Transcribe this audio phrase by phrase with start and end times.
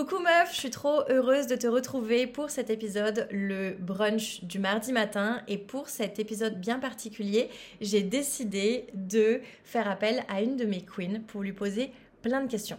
[0.00, 4.58] Coucou meuf, je suis trop heureuse de te retrouver pour cet épisode, le brunch du
[4.58, 5.42] mardi matin.
[5.46, 7.50] Et pour cet épisode bien particulier,
[7.82, 11.92] j'ai décidé de faire appel à une de mes queens pour lui poser
[12.22, 12.78] plein de questions.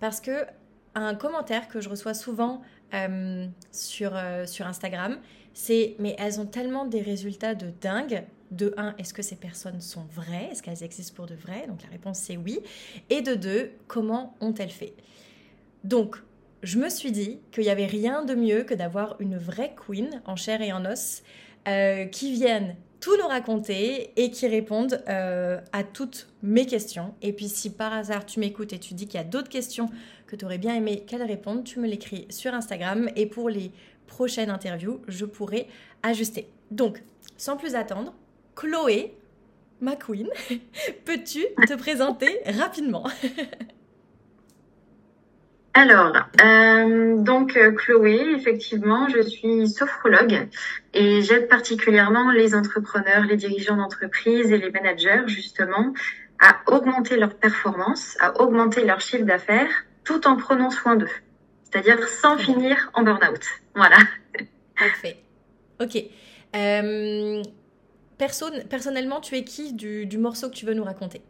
[0.00, 0.46] Parce que
[0.94, 2.62] un commentaire que je reçois souvent
[2.94, 5.18] euh, sur, euh, sur Instagram,
[5.52, 8.24] c'est mais elles ont tellement des résultats de dingue.
[8.50, 10.48] De un, est-ce que ces personnes sont vraies?
[10.52, 12.60] Est-ce qu'elles existent pour de vrai Donc la réponse c'est oui.
[13.10, 14.94] Et de deux, comment ont-elles fait?
[15.84, 16.16] Donc,
[16.62, 20.22] je me suis dit qu'il n'y avait rien de mieux que d'avoir une vraie queen
[20.26, 21.22] en chair et en os
[21.68, 27.14] euh, qui vienne tout nous raconter et qui répondent à toutes mes questions.
[27.20, 29.90] Et puis si par hasard tu m'écoutes et tu dis qu'il y a d'autres questions
[30.28, 33.72] que tu aurais bien aimé qu'elle réponde, tu me l'écris sur Instagram et pour les
[34.06, 35.66] prochaines interviews, je pourrai
[36.02, 36.48] ajuster.
[36.70, 37.02] Donc,
[37.36, 38.14] sans plus attendre,
[38.54, 39.14] Chloé,
[39.80, 40.28] ma queen,
[41.04, 43.04] peux-tu te présenter rapidement?
[45.74, 46.12] Alors,
[46.44, 50.48] euh, donc euh, Chloé, effectivement, je suis sophrologue
[50.92, 55.94] et j'aide particulièrement les entrepreneurs, les dirigeants d'entreprise et les managers justement
[56.38, 59.70] à augmenter leur performance, à augmenter leur chiffre d'affaires
[60.04, 61.08] tout en prenant soin d'eux.
[61.64, 63.44] C'est-à-dire sans finir en burn-out.
[63.74, 63.96] Voilà.
[64.76, 65.22] Parfait.
[65.80, 65.96] Ok.
[66.54, 67.42] Euh,
[68.68, 71.22] personnellement, tu es qui du, morceau que tu veux nous raconter?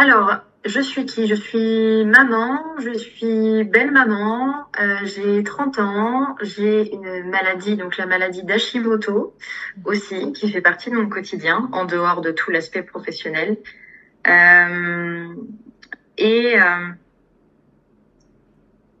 [0.00, 0.34] Alors,
[0.64, 1.26] je suis qui?
[1.26, 7.98] Je suis maman, je suis belle maman, euh, j'ai 30 ans, j'ai une maladie, donc
[7.98, 9.36] la maladie d'Hashimoto
[9.84, 13.58] aussi, qui fait partie de mon quotidien, en dehors de tout l'aspect professionnel.
[14.26, 15.34] Euh,
[16.16, 16.88] et euh,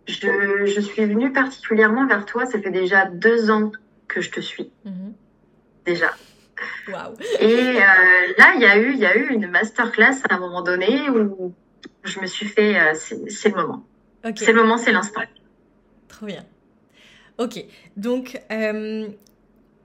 [0.06, 2.44] je, suis venue particulièrement vers toi.
[2.44, 3.72] Ça fait déjà deux ans
[4.06, 4.70] que je te suis.
[4.84, 5.14] Mhm.
[5.86, 6.10] Déjà.
[6.88, 7.14] Wow.
[7.38, 7.80] Et euh,
[8.38, 11.08] là, il y a eu, il y a eu une masterclass à un moment donné
[11.10, 11.54] où
[12.04, 13.84] je me suis fait, euh, c'est le moment.
[14.36, 15.22] C'est le moment, c'est l'instant.
[16.08, 16.44] Trop bien.
[17.38, 17.64] Ok.
[17.96, 18.40] Donc,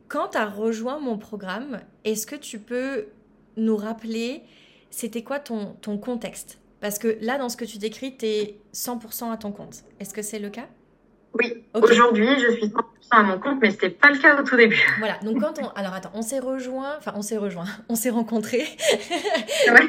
[0.07, 3.07] quand tu as rejoint mon programme, est-ce que tu peux
[3.57, 4.43] nous rappeler,
[4.89, 6.59] c'était quoi ton, ton contexte?
[6.81, 9.83] Parce que là, dans ce que tu décris, tu es 100% à ton compte.
[9.99, 10.67] Est-ce que c'est le cas?
[11.35, 11.63] Oui.
[11.73, 12.81] Aujourd'hui, je suis 100%
[13.11, 14.81] à mon compte, mais ce n'était pas le cas au tout début.
[14.99, 15.17] Voilà.
[15.23, 15.67] Donc, quand on.
[15.69, 16.95] Alors, attends, on s'est rejoint.
[16.97, 17.65] Enfin, on s'est rejoint.
[17.89, 18.65] On s'est rencontrés.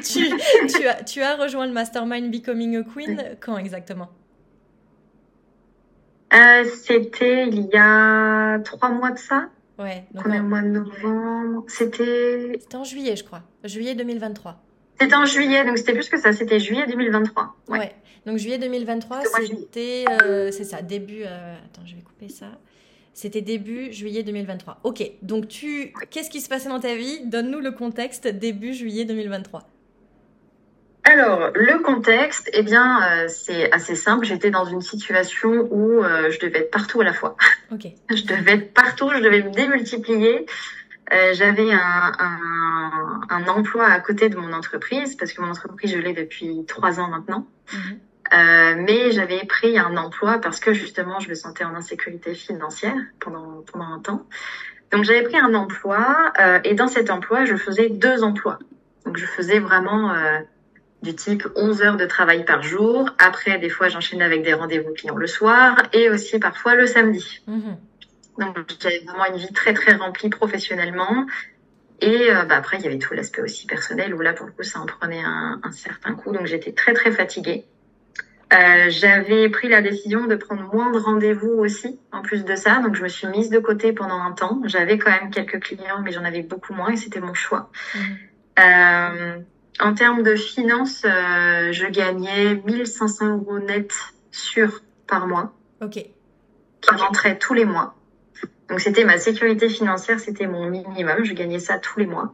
[0.03, 4.09] tu, as, tu as rejoint le Mastermind Becoming a Queen quand exactement?
[6.33, 9.49] Euh, C'était il y a trois mois de ça.
[9.79, 10.05] Ouais.
[10.13, 11.63] Donc Premier mois de novembre.
[11.67, 12.57] C'était.
[12.59, 13.43] C'était en juillet, je crois.
[13.63, 14.61] Juillet 2023.
[14.99, 17.55] C'était en juillet, donc c'était plus que ça, c'était juillet 2023.
[17.69, 17.93] Ouais.
[18.25, 21.21] Donc juillet 2023, c'était, euh, c'est ça, début.
[21.23, 22.47] Euh, attends, je vais couper ça.
[23.13, 24.79] C'était début juillet 2023.
[24.83, 27.21] Ok, donc tu, qu'est-ce qui se passait dans ta vie?
[27.25, 29.63] Donne-nous le contexte début juillet 2023.
[31.03, 34.25] Alors, le contexte, eh bien, euh, c'est assez simple.
[34.25, 37.37] J'étais dans une situation où je devais être partout à la fois.
[37.71, 37.87] Ok.
[38.09, 40.45] je devais être partout, je devais me démultiplier.
[41.13, 45.91] Euh, j'avais un, un, un, emploi à côté de mon entreprise parce que mon entreprise
[45.91, 47.47] je l'ai depuis trois ans maintenant.
[47.71, 47.99] Mhm.
[48.33, 52.97] Euh, mais j'avais pris un emploi parce que justement je me sentais en insécurité financière
[53.21, 54.25] pendant pendant un temps.
[54.91, 58.59] Donc j'avais pris un emploi euh, et dans cet emploi je faisais deux emplois.
[59.05, 60.13] Donc je faisais vraiment
[61.03, 63.09] du type 11 heures de travail par jour.
[63.17, 67.41] Après des fois j'enchaînais avec des rendez-vous clients le soir et aussi parfois le samedi.
[67.47, 67.77] Mhm.
[68.37, 71.25] Donc j'avais vraiment une vie très très remplie professionnellement.
[71.99, 74.51] Et euh, bah, après, il y avait tout l'aspect aussi personnel où là, pour le
[74.51, 76.31] coup, ça en prenait un, un certain coup.
[76.31, 77.65] Donc j'étais très très fatiguée.
[78.53, 82.79] Euh, j'avais pris la décision de prendre moins de rendez-vous aussi, en plus de ça.
[82.79, 84.61] Donc je me suis mise de côté pendant un temps.
[84.65, 87.69] J'avais quand même quelques clients, mais j'en avais beaucoup moins et c'était mon choix.
[87.93, 87.99] Mmh.
[88.59, 89.39] Euh,
[89.79, 93.91] en termes de finances, euh, je gagnais 1500 euros net
[94.31, 95.53] sur par mois.
[95.81, 95.93] Ok.
[95.93, 97.96] Qui rentrait tous les mois.
[98.69, 101.23] Donc c'était ma sécurité financière, c'était mon minimum.
[101.23, 102.33] Je gagnais ça tous les mois.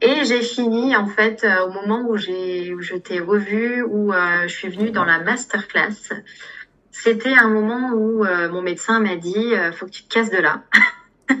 [0.00, 4.12] Et j'ai fini en fait euh, au moment où j'ai où je t'ai revue, où
[4.12, 6.12] euh, je suis venue dans la masterclass.
[6.90, 10.38] C'était un moment où euh, mon médecin m'a dit faut que tu te casses de
[10.38, 10.62] là.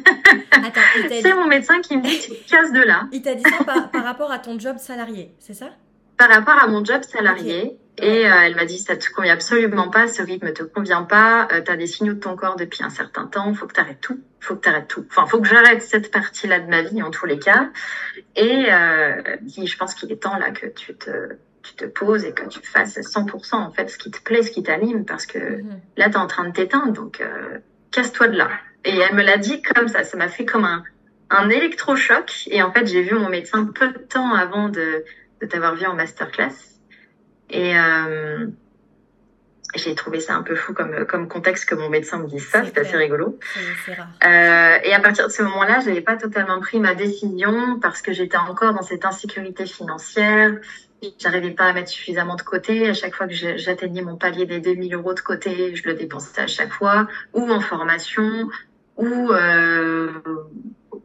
[1.08, 3.08] c'est mon médecin qui me dit tu te casses de là.
[3.12, 5.70] Il t'a dit ça par, par, rapport à ton job salarié, c'est ça?
[6.18, 7.78] Par rapport à mon job salarié.
[8.00, 11.48] Et euh, elle m'a dit ça te convient absolument pas, ce rythme te convient pas,
[11.50, 13.80] euh, tu as des signaux de ton corps depuis un certain temps, faut que tu
[13.80, 15.04] arrêtes tout, faut que tu arrêtes tout.
[15.10, 17.70] Enfin, faut que j'arrête cette partie-là de ma vie en tous les cas.
[18.36, 21.10] Et euh, je pense qu'il est temps là que tu te
[21.64, 24.52] tu te poses et que tu fasses 100% en fait ce qui te plaît, ce
[24.52, 25.80] qui t'anime parce que mhm.
[25.96, 27.58] là tu es en train de t'éteindre donc euh,
[27.90, 28.48] casse-toi de là.
[28.84, 30.84] Et elle me l'a dit comme ça, ça m'a fait comme un
[31.30, 35.04] un électrochoc et en fait, j'ai vu mon médecin peu de temps avant de
[35.40, 36.78] de t'avoir vu en masterclass
[37.50, 38.46] et, euh,
[39.74, 42.64] j'ai trouvé ça un peu fou comme, comme contexte que mon médecin me dise ça,
[42.64, 43.38] c'est assez rigolo.
[43.86, 44.08] Rare.
[44.24, 48.00] Euh, et à partir de ce moment-là, je n'avais pas totalement pris ma décision parce
[48.00, 50.52] que j'étais encore dans cette insécurité financière.
[51.18, 52.88] J'arrivais pas à mettre suffisamment de côté.
[52.88, 56.40] À chaque fois que j'atteignais mon palier des 2000 euros de côté, je le dépensais
[56.40, 58.48] à chaque fois, ou en formation,
[58.96, 60.08] ou euh,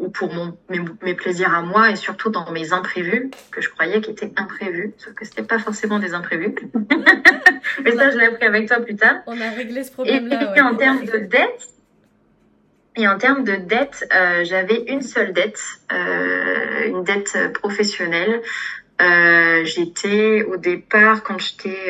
[0.04, 4.02] ou pour mon, mes, plaisirs à moi et surtout dans mes imprévus que je croyais
[4.02, 6.56] qui étaient imprévus, sauf que c'était pas forcément des imprévus.
[7.84, 9.16] Mais ça, je l'ai appris avec toi plus tard.
[9.26, 10.56] On a réglé ce problème-là.
[10.56, 11.70] Et, en termes de dette,
[12.96, 15.62] et en termes de dette, euh, j'avais une seule dette,
[15.92, 18.42] euh, une dette professionnelle.
[19.02, 21.90] Euh, j'étais au départ quand j'étais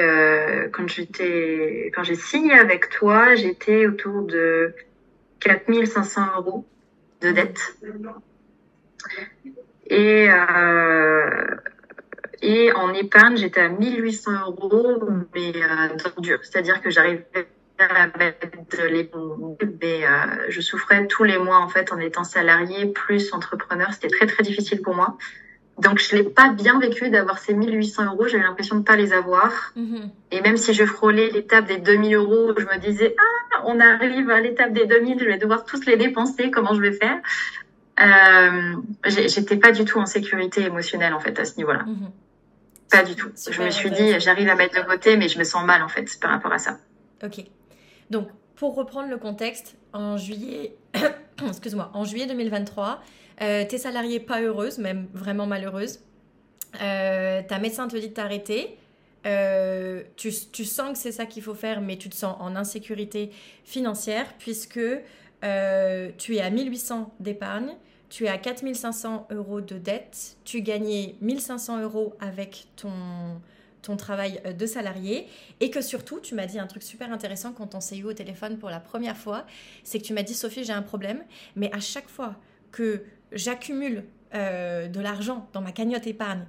[0.71, 4.74] quand j'étais quand j'ai signé avec toi, j'étais autour de
[5.42, 6.65] 4500 euros
[7.24, 7.78] de dette.
[9.88, 11.56] Et, euh,
[12.42, 15.02] et en épargne, j'étais à 1800 euros,
[15.34, 16.40] mais euh, dur.
[16.44, 17.25] C'est-à-dire que j'arrivais
[17.80, 19.10] à mettre les
[19.81, 23.92] mais euh, je souffrais tous les mois en fait en étant salarié plus entrepreneur.
[23.94, 25.18] C'était très très difficile pour moi.
[25.80, 28.28] Donc je l'ai pas bien vécu d'avoir ces 1800 euros.
[28.28, 29.74] J'avais l'impression de pas les avoir.
[29.75, 30.10] Mm-hmm.
[30.31, 34.30] Et même si je frôlais l'étape des 2000 euros, je me disais ah on arrive
[34.30, 36.52] à l'étape des 2000, je vais devoir tous les dépenser.
[36.52, 37.18] Comment je vais faire?
[38.00, 38.75] Euh,
[39.06, 41.86] J'étais pas du tout en sécurité émotionnelle en fait à ce niveau-là.
[41.88, 42.92] Mm-hmm.
[42.92, 43.30] Pas du tout.
[43.50, 45.90] je me suis dit j'arrive à mettre de côté, mais je me sens mal en
[45.90, 46.78] fait par rapport à ça.
[47.24, 47.44] Ok.
[48.12, 50.75] Donc pour reprendre le contexte, en juillet,
[51.50, 53.01] excuse-moi, en juillet 2023
[53.42, 56.00] euh, t'es salariée pas heureuse, même vraiment malheureuse.
[56.81, 58.78] Euh, ta médecin te dit de t'arrêter.
[59.25, 62.56] Euh, tu, tu, sens que c'est ça qu'il faut faire, mais tu te sens en
[62.56, 63.31] insécurité
[63.63, 64.80] financière puisque
[66.18, 67.75] tu es à 1800 d'épargne,
[68.10, 72.92] tu es à 4500 euros de dette, tu gagnais 1500 euros avec ton,
[73.83, 75.27] ton travail de salarié
[75.59, 78.13] et que surtout, tu m'as dit un truc super intéressant quand on s'est eu au
[78.13, 79.45] téléphone pour la première fois,
[79.83, 81.21] c'est que tu m'as dit Sophie, j'ai un problème,
[81.56, 82.35] mais à chaque fois
[82.71, 84.03] que j'accumule
[84.33, 86.45] euh, de l'argent dans ma cagnotte épargne,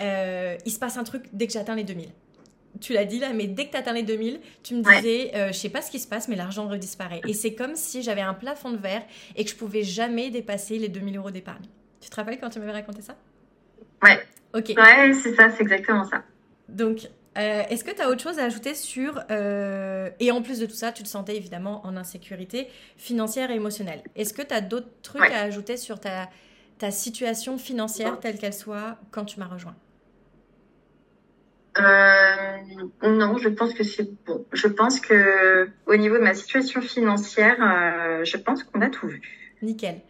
[0.00, 2.08] euh, il se passe un truc dès que j'atteins les 2000.
[2.80, 5.48] Tu l'as dit là, mais dès que tu atteins les 2000, tu me disais, euh,
[5.48, 7.20] je sais pas ce qui se passe, mais l'argent redisparaît.
[7.26, 9.02] Et c'est comme si j'avais un plafond de verre
[9.36, 11.64] et que je pouvais jamais dépasser les 2000 euros d'épargne.
[12.00, 13.16] Tu te rappelles quand tu m'avais raconté ça?
[14.02, 14.20] Ouais.
[14.54, 14.72] Ok.
[14.76, 16.22] Ouais, c'est ça, c'est exactement ça.
[16.70, 17.08] Donc,
[17.38, 19.20] euh, est-ce que tu as autre chose à ajouter sur...
[19.30, 23.54] Euh, et en plus de tout ça, tu te sentais évidemment en insécurité financière et
[23.54, 24.02] émotionnelle.
[24.16, 26.28] Est-ce que tu as d'autres trucs à ajouter sur ta,
[26.78, 29.76] ta situation financière telle qu'elle soit quand tu m'as rejoint?
[31.78, 32.56] Euh,
[33.04, 34.44] non, je pense que c'est bon.
[34.52, 37.56] Je pense que au niveau de ma situation financière,
[38.24, 39.22] je pense qu'on a tout vu.
[39.62, 40.00] Nickel.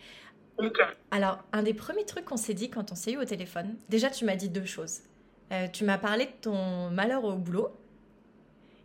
[0.59, 0.87] Nickel.
[1.11, 4.09] Alors, un des premiers trucs qu'on s'est dit quand on s'est eu au téléphone, déjà
[4.09, 5.01] tu m'as dit deux choses.
[5.53, 7.71] Euh, tu m'as parlé de ton malheur au boulot.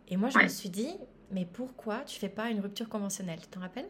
[0.08, 0.94] Et moi, je me suis dit,
[1.30, 3.88] mais pourquoi tu fais pas une rupture conventionnelle Tu t'en rappelles?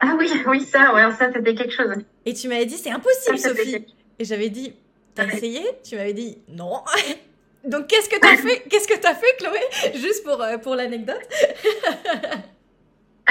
[0.00, 1.94] Ah oui, oui, ça, ouais, ça, c'était quelque chose.
[2.26, 3.86] Et tu m'avais dit, c'est impossible, Sophie.
[4.18, 4.74] Et j'avais dit,
[5.14, 5.62] t'as essayé?
[5.84, 6.82] Tu m'avais dit, non.
[7.64, 8.64] Donc, qu'est-ce que t'as fait?
[8.68, 9.60] Qu'est-ce que t'as fait, Chloé?
[9.94, 11.22] Juste pour, euh, pour l'anecdote.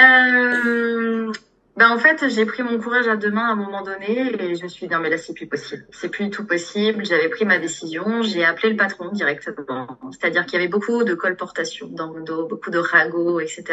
[0.00, 1.32] euh,
[1.74, 4.54] ben en fait, j'ai pris mon courage à deux mains à un moment donné et
[4.54, 7.06] je me suis dit non mais là c'est plus possible, c'est plus du tout possible.
[7.06, 9.86] J'avais pris ma décision, j'ai appelé le patron directement.
[10.10, 13.64] C'est-à-dire qu'il y avait beaucoup de colportation dans mon dos, beaucoup de ragots, etc.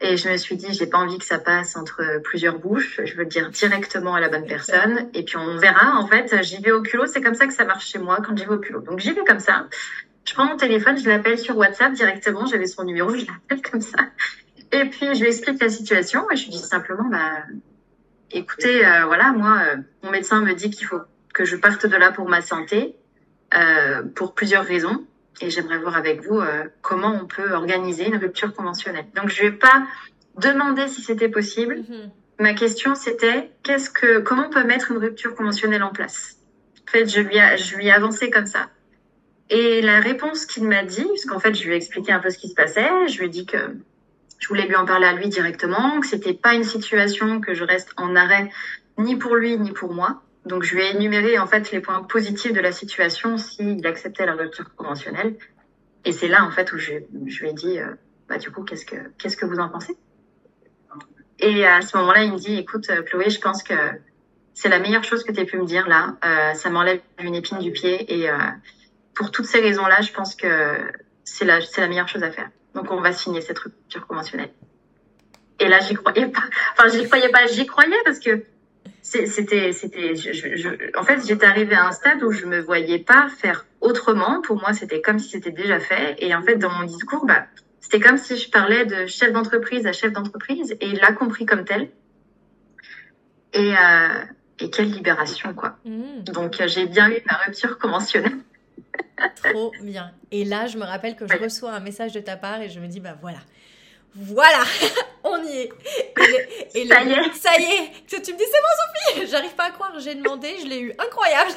[0.00, 3.00] Et je me suis dit j'ai pas envie que ça passe entre plusieurs bouches.
[3.04, 5.98] Je veux dire directement à la bonne personne et puis on verra.
[5.98, 7.06] En fait, j'y vais au culot.
[7.06, 8.80] C'est comme ça que ça marche chez moi quand j'y vais au culot.
[8.80, 9.68] Donc j'y vais comme ça.
[10.24, 12.46] Je prends mon téléphone, je l'appelle sur WhatsApp directement.
[12.46, 13.98] J'avais son numéro, je l'appelle comme ça.
[14.76, 17.32] Et puis, je lui explique la situation et je lui dis simplement, bah,
[18.30, 21.00] écoutez, euh, voilà, moi, euh, mon médecin me dit qu'il faut
[21.32, 22.94] que je parte de là pour ma santé,
[23.54, 25.06] euh, pour plusieurs raisons.
[25.40, 26.40] Et j'aimerais voir avec vous
[26.80, 29.04] comment on peut organiser une rupture conventionnelle.
[29.14, 29.86] Donc, je vais pas
[30.38, 31.74] demander si c'était possible.
[31.74, 32.10] Mm-hmm.
[32.40, 36.38] Ma question, c'était qu'est-ce que, comment on peut mettre une rupture conventionnelle en place?
[36.88, 38.70] En fait, je lui, ai, je lui ai avancé comme ça.
[39.50, 42.30] Et la réponse qu'il m'a dit, parce qu'en fait, je lui ai expliqué un peu
[42.30, 43.58] ce qui se passait, je lui ai dit que
[44.38, 47.64] je voulais lui en parler à lui directement, que c'était pas une situation que je
[47.64, 48.50] reste en arrêt
[48.98, 50.22] ni pour lui ni pour moi.
[50.44, 54.26] Donc je lui ai énuméré en fait les points positifs de la situation s'il acceptait
[54.26, 55.36] la rupture conventionnelle.
[56.04, 57.94] Et c'est là en fait où je, lui ai dit euh,
[58.28, 59.96] bah du coup qu'est-ce que qu'est-ce que vous en pensez?
[61.40, 63.74] Et à ce moment-là il me dit écoute euh, Chloé je pense que
[64.54, 66.16] c'est la meilleure chose que tu aies pu me dire là.
[66.24, 68.30] Euh, ça m'enlève une épine du pied et
[69.14, 70.46] pour toutes ces raisons-là je pense que
[71.24, 72.50] c'est la c'est la meilleure chose à faire.
[72.76, 74.50] Donc on va signer cette rupture conventionnelle.
[75.58, 76.44] Et là, j'y croyais pas.
[76.72, 78.44] Enfin, j'y croyais pas, j'y croyais parce que
[79.02, 80.12] c'était, c'était,
[80.98, 84.42] en fait, j'étais arrivée à un stade où je me voyais pas faire autrement.
[84.42, 86.16] Pour moi, c'était comme si c'était déjà fait.
[86.18, 87.46] Et en fait, dans mon discours, bah,
[87.80, 91.46] C'était comme si je parlais de chef d'entreprise à chef d'entreprise et il l'a compris
[91.46, 91.88] comme tel.
[93.52, 94.24] Et, euh,
[94.58, 95.78] et quelle libération, quoi.
[95.84, 96.24] Mmh.
[96.24, 98.38] Donc, euh, j'ai bien eu ma rupture conventionnelle.
[99.36, 100.12] Trop bien.
[100.30, 102.80] Et là, je me rappelle que je reçois un message de ta part et je
[102.80, 103.38] me dis, bah voilà.
[104.14, 104.64] Voilà,
[105.24, 105.72] on y est.
[106.74, 107.32] Et, ça y est.
[107.34, 108.06] Ça y est.
[108.06, 109.30] Tu, me dis, c'est bon, Sophie.
[109.30, 109.92] J'arrive pas à croire.
[109.98, 110.92] J'ai demandé, je l'ai eu.
[110.98, 111.50] Incroyable.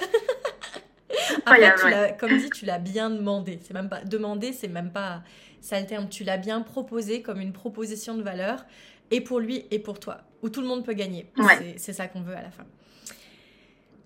[2.19, 3.59] Comme dit, tu l'as bien demandé.
[3.63, 5.23] C'est même pas demander, c'est même pas
[5.61, 6.09] ça le terme.
[6.09, 8.65] Tu l'as bien proposé comme une proposition de valeur
[9.11, 11.31] et pour lui et pour toi, où tout le monde peut gagner.
[11.77, 12.65] C'est ça qu'on veut à la fin.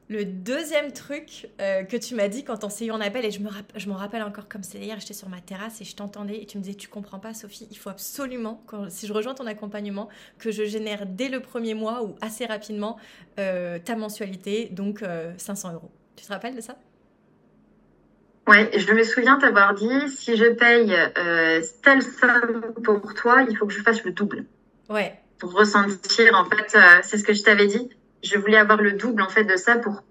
[0.10, 3.32] Le deuxième truc euh, que tu m'as dit quand on s'est eu en appel, et
[3.32, 5.96] je, me je m'en rappelle encore comme c'est hier, j'étais sur ma terrasse et je
[5.96, 9.14] t'entendais et tu me disais Tu comprends pas, Sophie, il faut absolument, quand, si je
[9.14, 12.98] rejoins ton accompagnement, que je génère dès le premier mois ou assez rapidement
[13.40, 15.04] euh, ta mensualité, donc
[15.38, 15.92] 500 euh, euros.
[16.18, 16.76] Tu te rappelles de ça?
[18.46, 20.94] Ouais, je me souviens t'avoir dit si je paye
[21.82, 24.44] telle somme pour toi, il faut que je fasse le double.
[24.90, 25.18] Ouais.
[25.40, 27.90] Pour ressentir, en fait, c'est ce que je t'avais dit
[28.24, 30.04] je voulais avoir le double en fait de ça pour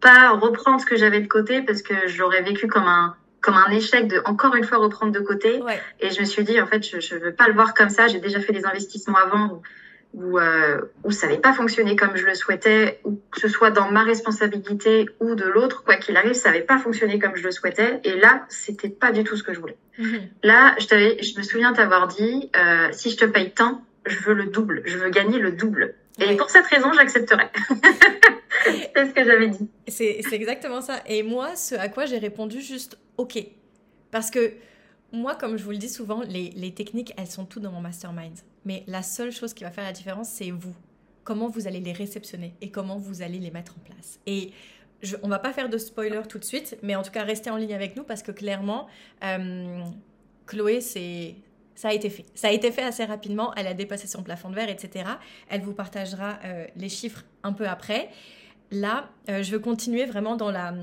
[0.00, 3.54] pas reprendre ce que j'avais de côté parce que je l'aurais vécu comme un comme
[3.54, 5.60] un échec de encore une fois reprendre de côté.
[6.00, 8.06] Et je me suis dit en fait je je veux pas le voir comme ça.
[8.06, 9.62] J'ai déjà fait des investissements avant
[10.12, 13.70] où euh, où ça n'avait pas fonctionné comme je le souhaitais, ou que ce soit
[13.70, 17.44] dans ma responsabilité ou de l'autre, quoi qu'il arrive, ça n'avait pas fonctionné comme je
[17.44, 18.00] le souhaitais.
[18.04, 19.76] Et là, c'était pas du tout ce que je voulais.
[19.98, 20.20] Mhm.
[20.42, 24.18] Là, je t'avais, je me souviens t'avoir dit, euh, si je te paye tant, je
[24.20, 25.94] veux le double, je veux gagner le double.
[26.20, 27.44] Et pour cette raison, j'accepterai.
[28.64, 29.68] c'est ce que j'avais dit.
[29.88, 31.02] C'est exactement ça.
[31.06, 33.38] Et moi, ce à quoi j'ai répondu juste OK.
[34.10, 34.52] Parce que
[35.12, 37.80] moi, comme je vous le dis souvent, les, les techniques, elles sont toutes dans mon
[37.80, 38.38] mastermind.
[38.64, 40.74] Mais la seule chose qui va faire la différence, c'est vous.
[41.24, 44.20] Comment vous allez les réceptionner et comment vous allez les mettre en place.
[44.26, 44.52] Et
[45.02, 47.50] je, on va pas faire de spoiler tout de suite, mais en tout cas, restez
[47.50, 48.86] en ligne avec nous parce que clairement,
[49.24, 49.82] euh,
[50.46, 51.36] Chloé, c'est
[51.80, 52.82] ça a été fait.
[52.82, 53.54] Assez rapidement.
[53.54, 55.04] Elle a dépassé son plafond de verre, etc.
[55.48, 58.10] Elle vous partagera euh, les chiffres un peu après.
[58.70, 60.74] Là, euh, je veux continuer vraiment dans la,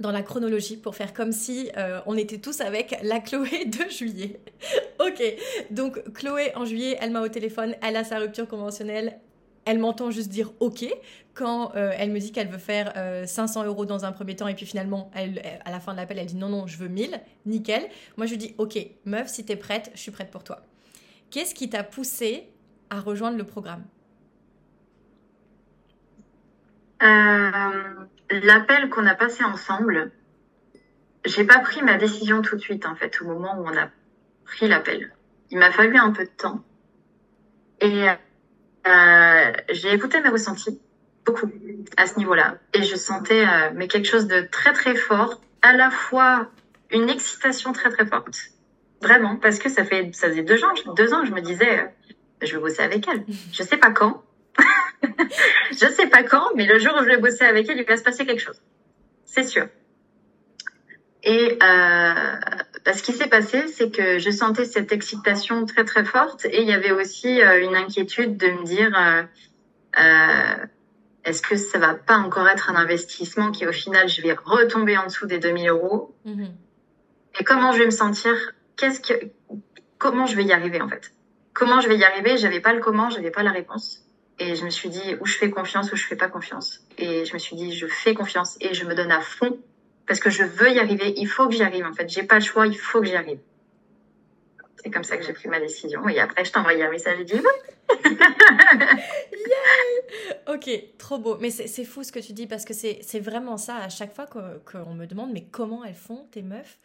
[0.00, 3.88] dans la chronologie pour faire comme si euh, on était tous avec la Chloé de
[3.88, 4.40] juillet.
[5.00, 5.22] ok,
[5.70, 9.20] donc Chloé en juillet, elle m'a au téléphone, elle a sa rupture conventionnelle,
[9.66, 10.86] elle m'entend juste dire OK
[11.34, 12.94] quand euh, elle me dit qu'elle veut faire
[13.26, 16.18] 500 euh, euros dans un premier temps et puis finalement, à la fin de l'appel,
[16.18, 17.86] elle dit non, non, je veux 1000, nickel.
[18.16, 20.62] Moi, je lui dis OK, meuf, si t'es prête, je suis prête pour toi.
[21.30, 22.48] Qu'est-ce qui t'a poussé
[22.88, 23.84] à rejoindre le programme?
[27.02, 30.10] Euh, L'appel qu'on a passé ensemble,
[31.24, 33.88] j'ai pas pris ma décision tout de suite en fait au moment où on a
[34.44, 35.12] pris l'appel.
[35.50, 36.64] Il m'a fallu un peu de temps.
[37.80, 38.06] Et
[38.88, 40.80] euh, j'ai écouté mes ressentis
[41.24, 41.50] beaucoup
[41.96, 42.58] à ce niveau-là.
[42.72, 46.48] Et je sentais euh, mais quelque chose de très très fort, à la fois
[46.90, 48.36] une excitation très très forte,
[49.02, 51.86] vraiment parce que ça fait ça faisait deux ans deux ans je me disais euh,
[52.42, 54.22] je vais bosser avec elle, je sais pas quand,
[55.72, 57.96] je sais pas quand, mais le jour où je vais bosser avec elle il va
[57.96, 58.60] se passer quelque chose,
[59.24, 59.66] c'est sûr.
[61.24, 62.36] Et euh,
[62.86, 66.62] bah, ce qui s'est passé, c'est que je sentais cette excitation très très forte et
[66.62, 69.24] il y avait aussi euh, une inquiétude de me dire euh,
[70.00, 70.66] euh,
[71.24, 74.96] est-ce que ça va pas encore être un investissement qui au final je vais retomber
[74.96, 76.14] en dessous des 2000 euros?
[76.24, 76.50] Mm-hmm.
[77.40, 78.32] Et comment je vais me sentir?
[78.76, 79.14] Qu'est-ce que
[79.98, 81.12] comment je vais y arriver en fait?
[81.54, 82.36] Comment je vais y arriver?
[82.36, 84.06] J'avais pas le comment, j'avais pas la réponse.
[84.38, 86.86] Et je me suis dit où je fais confiance, où je fais pas confiance.
[86.98, 89.58] Et je me suis dit je fais confiance et je me donne à fond
[90.06, 91.14] parce que je veux y arriver.
[91.16, 92.08] Il faut que j'y arrive en fait.
[92.08, 92.66] J'ai pas le choix.
[92.66, 93.38] Il faut que j'y arrive.
[94.76, 96.08] C'est comme ça que j'ai pris ma décision.
[96.08, 98.06] Et après, je t'ai un message et dit oui.
[100.48, 101.36] ok, trop beau.
[101.40, 103.76] Mais c'est fou ce que tu dis parce que c'est vraiment ça.
[103.76, 106.78] À chaque fois qu'on me demande, mais comment elles font tes meufs?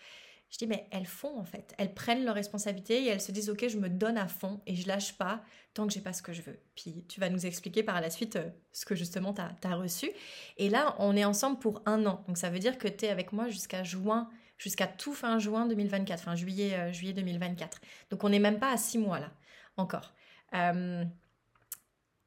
[0.52, 1.74] Je dis, mais elles font en fait.
[1.78, 4.76] Elles prennent leurs responsabilités et elles se disent, ok, je me donne à fond et
[4.76, 5.42] je lâche pas
[5.74, 6.60] tant que j'ai pas ce que je veux.
[6.76, 10.12] Puis tu vas nous expliquer par la suite euh, ce que justement tu as, reçu.
[10.58, 12.26] Et là, on est ensemble pour un an.
[12.28, 15.66] Donc ça veut dire que tu es avec moi jusqu'à juin, jusqu'à tout fin juin
[15.68, 17.80] 2024, fin juillet, euh, juillet 2024.
[18.10, 19.32] Donc on n'est même pas à six mois là,
[19.78, 20.14] encore.
[20.54, 21.06] Euh,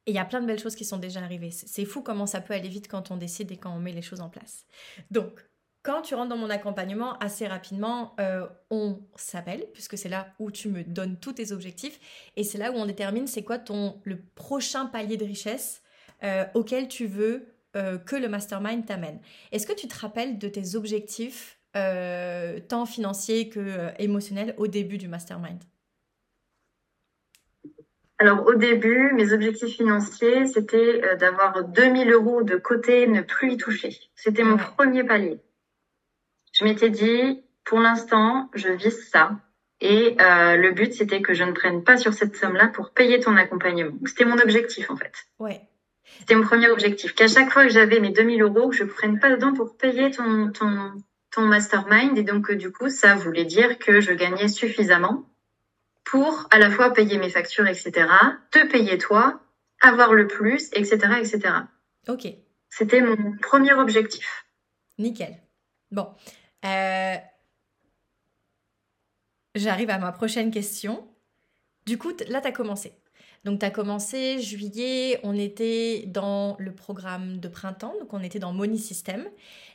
[0.07, 1.50] et il y a plein de belles choses qui sont déjà arrivées.
[1.50, 4.02] C'est fou comment ça peut aller vite quand on décide et quand on met les
[4.02, 4.66] choses en place.
[5.11, 5.47] Donc,
[5.84, 10.50] quand tu rentres dans mon accompagnement, assez rapidement, euh, on s'appelle, puisque c'est là où
[10.50, 12.00] tu me donnes tous tes objectifs,
[12.36, 15.82] et c'est là où on détermine c'est quoi ton le prochain palier de richesse
[16.24, 17.44] euh, auquel tu veux
[17.76, 19.20] euh, que le mastermind t'amène.
[19.52, 21.58] Est-ce que tu te rappelles de tes objectifs,
[22.68, 25.58] tant financiers que émotionnels, au début du mastermind?
[28.18, 33.56] Alors au début, mes objectifs financiers, c'était d'avoir 2000 euros de côté, ne plus y
[33.56, 33.98] toucher.
[34.14, 35.40] C'était mon premier palier
[36.54, 39.32] je m'étais dit, pour l'instant, je vise ça.
[39.80, 43.20] Et euh, le but, c'était que je ne prenne pas sur cette somme-là pour payer
[43.20, 43.92] ton accompagnement.
[44.06, 45.12] C'était mon objectif, en fait.
[45.38, 45.61] Ouais.
[46.20, 47.14] C'était mon premier objectif.
[47.14, 49.76] Qu'à chaque fois que j'avais mes 2000 euros, que je ne prenne pas dedans pour
[49.76, 50.92] payer ton, ton,
[51.32, 52.16] ton mastermind.
[52.16, 55.28] Et donc, euh, du coup, ça voulait dire que je gagnais suffisamment
[56.04, 58.06] pour à la fois payer mes factures, etc.,
[58.50, 59.40] te payer toi,
[59.80, 61.40] avoir le plus, etc., etc.
[62.08, 62.28] Ok.
[62.70, 64.46] C'était mon premier objectif.
[64.99, 65.37] Nickel.
[65.90, 66.08] Bon.
[66.64, 67.16] Euh,
[69.54, 71.06] j'arrive à ma prochaine question.
[71.87, 72.92] Du coup, là, tu as commencé.
[73.44, 78.38] Donc, tu as commencé juillet, on était dans le programme de printemps, donc on était
[78.38, 79.28] dans Money System.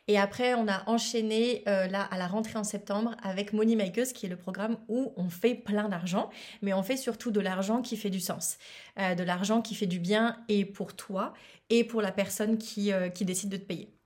[0.07, 4.07] Et après, on a enchaîné euh, là à la rentrée en septembre avec Money Makers,
[4.07, 6.31] qui est le programme où on fait plein d'argent,
[6.63, 8.57] mais on fait surtout de l'argent qui fait du sens,
[8.97, 11.35] euh, de l'argent qui fait du bien et pour toi
[11.69, 13.98] et pour la personne qui, qui décide de te payer.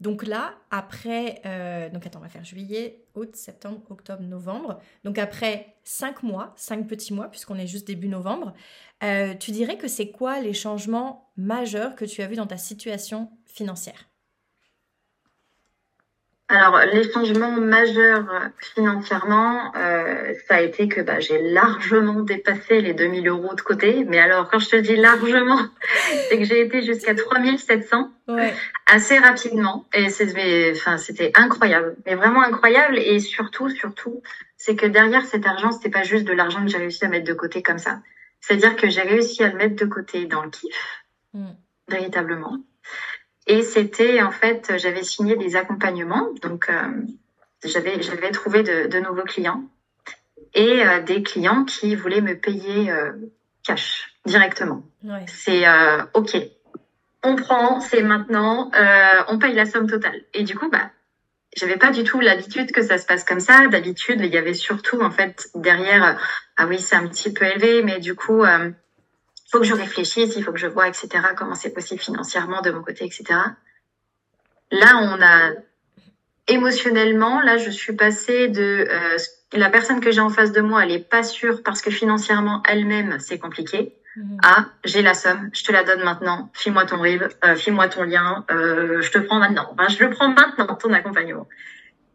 [0.00, 1.42] Donc là, après,
[1.92, 4.80] donc attends, on va faire juillet, août, septembre, octobre, novembre.
[5.04, 8.54] Donc après cinq mois, cinq petits mois, puisqu'on est juste début novembre,
[9.38, 13.30] tu dirais que c'est quoi les changements majeurs que tu as vus dans ta situation
[13.46, 14.09] financière?
[16.50, 18.26] Alors, les changements majeurs
[18.58, 24.04] financièrement, euh, ça a été que bah, j'ai largement dépassé les 2000 euros de côté.
[24.08, 25.60] Mais alors, quand je te dis largement,
[26.28, 28.52] c'est que j'ai été jusqu'à 3700 ouais.
[28.86, 29.86] assez rapidement.
[29.94, 30.96] Et c'était enfin,
[31.36, 32.98] incroyable, mais vraiment incroyable.
[32.98, 34.20] Et surtout, surtout,
[34.56, 37.28] c'est que derrière cet argent, c'était pas juste de l'argent que j'ai réussi à mettre
[37.28, 38.00] de côté comme ça.
[38.40, 41.46] C'est-à-dire que j'ai réussi à le mettre de côté dans le kiff, mm.
[41.88, 42.58] véritablement.
[43.50, 47.02] Et c'était en fait, j'avais signé des accompagnements, donc euh,
[47.64, 49.64] j'avais j'avais trouvé de, de, nouveaux clients
[50.54, 53.10] et euh, des clients qui voulaient me payer euh,
[53.66, 54.84] cash directement.
[55.02, 55.24] Ouais.
[55.26, 55.64] C'est
[56.14, 56.36] ok,
[57.24, 58.70] on prend, c'est maintenant,
[59.26, 60.22] on paye la somme totale.
[60.32, 60.92] Et du coup, bah
[61.56, 63.66] j'avais pas du tout l'habitude que ça se passe comme ça.
[63.66, 66.20] D'habitude, il y avait surtout en fait derrière,
[66.56, 68.44] ah oui, c'est un petit peu élevé, mais du coup,
[69.50, 72.70] faut que je réfléchisse, il faut que je vois, etc., comment c'est possible financièrement de
[72.70, 73.24] mon côté, etc.
[74.70, 75.52] Là, on a
[76.46, 79.18] émotionnellement, là, je suis passée de euh,
[79.52, 82.62] la personne que j'ai en face de moi, elle est pas sûre parce que financièrement
[82.68, 83.94] elle-même c'est compliqué.
[84.16, 84.38] Mhm.
[84.42, 88.02] À j'ai la somme, je te la donne maintenant, file-moi ton RIB, euh, file-moi ton
[88.04, 89.74] lien, euh, je te prends maintenant.
[89.88, 91.48] je le prends maintenant ton accompagnement.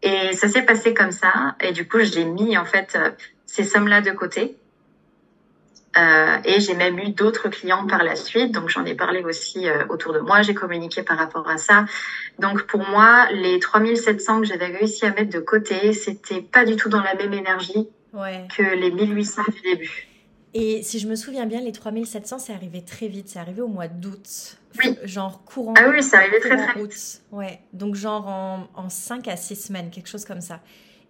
[0.02, 1.56] Et ça s'est passé comme ça.
[1.62, 3.10] Et du coup, j'ai mis en fait euh,
[3.46, 4.58] ces sommes-là de côté.
[5.98, 9.68] Euh, et j'ai même eu d'autres clients par la suite, donc j'en ai parlé aussi
[9.68, 11.86] euh, autour de moi, j'ai communiqué par rapport à ça.
[12.40, 16.76] Donc pour moi, les 3700 que j'avais réussi à mettre de côté, c'était pas du
[16.76, 20.08] tout dans la même énergie que les 1800 du début.
[20.54, 23.68] Et si je me souviens bien, les 3700, c'est arrivé très vite, c'est arrivé au
[23.68, 24.58] mois d'août.
[24.80, 24.98] Oui.
[25.04, 25.74] Genre courant.
[25.78, 27.22] Ah oui, c'est arrivé très très vite.
[27.32, 30.62] Ouais, donc genre en, en 5 à 6 semaines, quelque chose comme ça.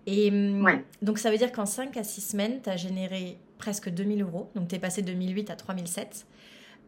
[0.07, 0.83] Et hum, ouais.
[1.01, 4.51] donc ça veut dire qu'en 5 à 6 semaines, tu as généré presque 2000 euros.
[4.55, 6.25] Donc, tu es passé de 2008 à 3007.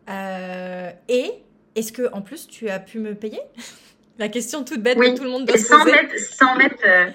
[0.10, 1.32] Euh, et
[1.76, 3.42] est-ce que en plus, tu as pu me payer?
[4.20, 5.92] La question toute bête que tout le monde doit se poser.
[5.92, 7.10] Mettre, sans mettre, euh,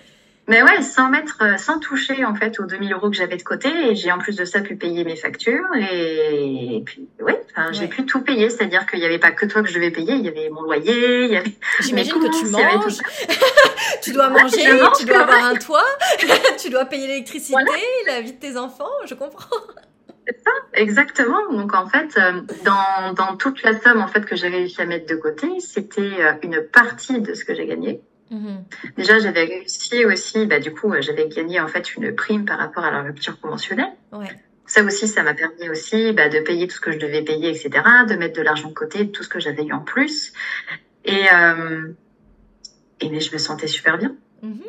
[0.48, 3.42] mais ouais, sans mettre, euh, sans toucher en fait aux 2000 euros que j'avais de
[3.42, 3.68] côté.
[3.68, 5.68] Et j'ai en plus de ça pu payer mes factures.
[5.76, 7.34] Et, puis, oui,
[7.70, 8.50] j'ai pu tout payer.
[8.50, 10.14] C'est-à-dire qu'il n'y avait pas que toi que je devais payer.
[10.14, 11.24] Il y avait mon loyer.
[11.24, 12.98] Il y avait J'imagine que tu manges.
[14.02, 15.86] tu dois manger, tu dois avoir un toit,
[16.58, 17.56] tu dois payer l'électricité,
[18.06, 18.90] la vie de tes enfants.
[19.06, 19.56] Je comprends.
[20.26, 21.50] C'est ça, exactement.
[21.50, 24.86] Donc en fait, euh, dans, dans toute la somme en fait que j'ai réussi à
[24.86, 28.00] mettre de côté, c'était euh, une partie de ce que j'ai gagné.
[28.30, 28.64] Mhm.
[28.96, 32.84] Déjà, j'avais réussi aussi, bah, du coup, j'avais gagné en fait une prime par rapport
[32.84, 33.92] à la rupture conventionnelle.
[34.12, 34.28] Ouais.
[34.66, 37.50] Ça aussi, ça m'a permis aussi bah, de payer tout ce que je devais payer,
[37.50, 37.70] etc.,
[38.08, 40.32] de mettre de l'argent de côté, tout ce que j'avais eu en plus.
[41.04, 41.92] Et, euh,
[43.00, 44.16] et mais je me sentais super bien.
[44.42, 44.62] Mhm.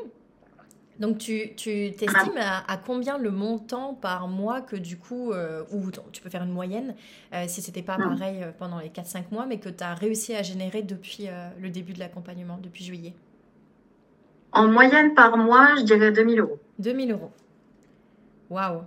[0.99, 5.89] Donc tu, tu t'estimes à, combien le montant par mois que du coup, euh, ou
[6.11, 6.95] tu peux faire une moyenne,
[7.33, 10.43] euh, si c'était pas pareil pendant les 4-5 mois, mais que tu as réussi à
[10.43, 11.27] générer depuis
[11.59, 13.13] le début de l'accompagnement, depuis juillet?
[14.53, 16.59] En moyenne par mois, je dirais 2000 euros.
[16.79, 17.31] 2000 euros.
[18.49, 18.83] Waouh.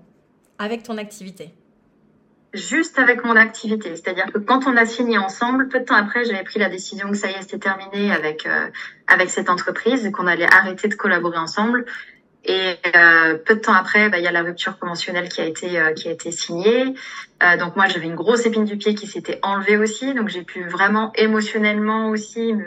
[0.58, 1.52] Avec ton activité
[2.54, 3.94] Juste avec mon activité.
[3.96, 7.10] C'est-à-dire que quand on a signé ensemble, peu de temps après, j'avais pris la décision
[7.10, 8.68] que ça y est, c'était terminé avec, euh,
[9.08, 11.84] avec cette entreprise qu'on allait arrêter de collaborer ensemble.
[12.44, 15.46] Et euh, peu de temps après, bah, il y a la rupture conventionnelle qui a
[15.46, 16.94] été euh, qui a été signée.
[17.58, 20.14] donc moi, j'avais une grosse épine du pied qui s'était enlevée aussi.
[20.14, 22.66] Donc j'ai pu vraiment émotionnellement aussi me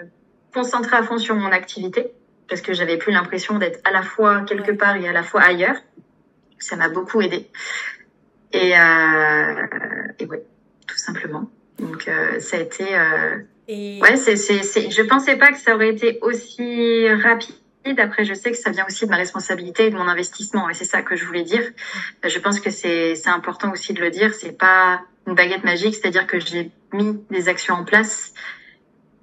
[0.53, 2.11] concentrer à fond sur mon activité
[2.49, 5.41] parce que j'avais plus l'impression d'être à la fois quelque part et à la fois
[5.41, 5.77] ailleurs.
[6.57, 7.49] Ça m'a beaucoup aidé.
[8.51, 9.65] Et, euh,
[10.19, 10.43] et ouais,
[10.87, 11.49] tout simplement.
[11.77, 12.97] Donc euh, ça a été.
[12.97, 13.37] Euh...
[13.67, 13.99] Et...
[14.01, 18.33] Ouais, c'est, c'est, c'est, je pensais pas que ça aurait été aussi rapide Après, je
[18.33, 20.69] sais que ça vient aussi de ma responsabilité et de mon investissement.
[20.69, 21.63] Et c'est ça que je voulais dire.
[22.23, 24.33] Je pense que c'est important aussi de le dire.
[24.33, 28.33] C'est pas une baguette magique, c'est-à-dire que j'ai mis des actions en place.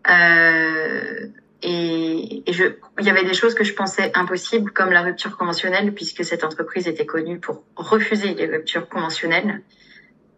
[0.09, 1.27] Euh,
[1.69, 6.25] et, il y avait des choses que je pensais impossibles, comme la rupture conventionnelle, puisque
[6.25, 9.63] cette entreprise était connue pour refuser les ruptures conventionnelles.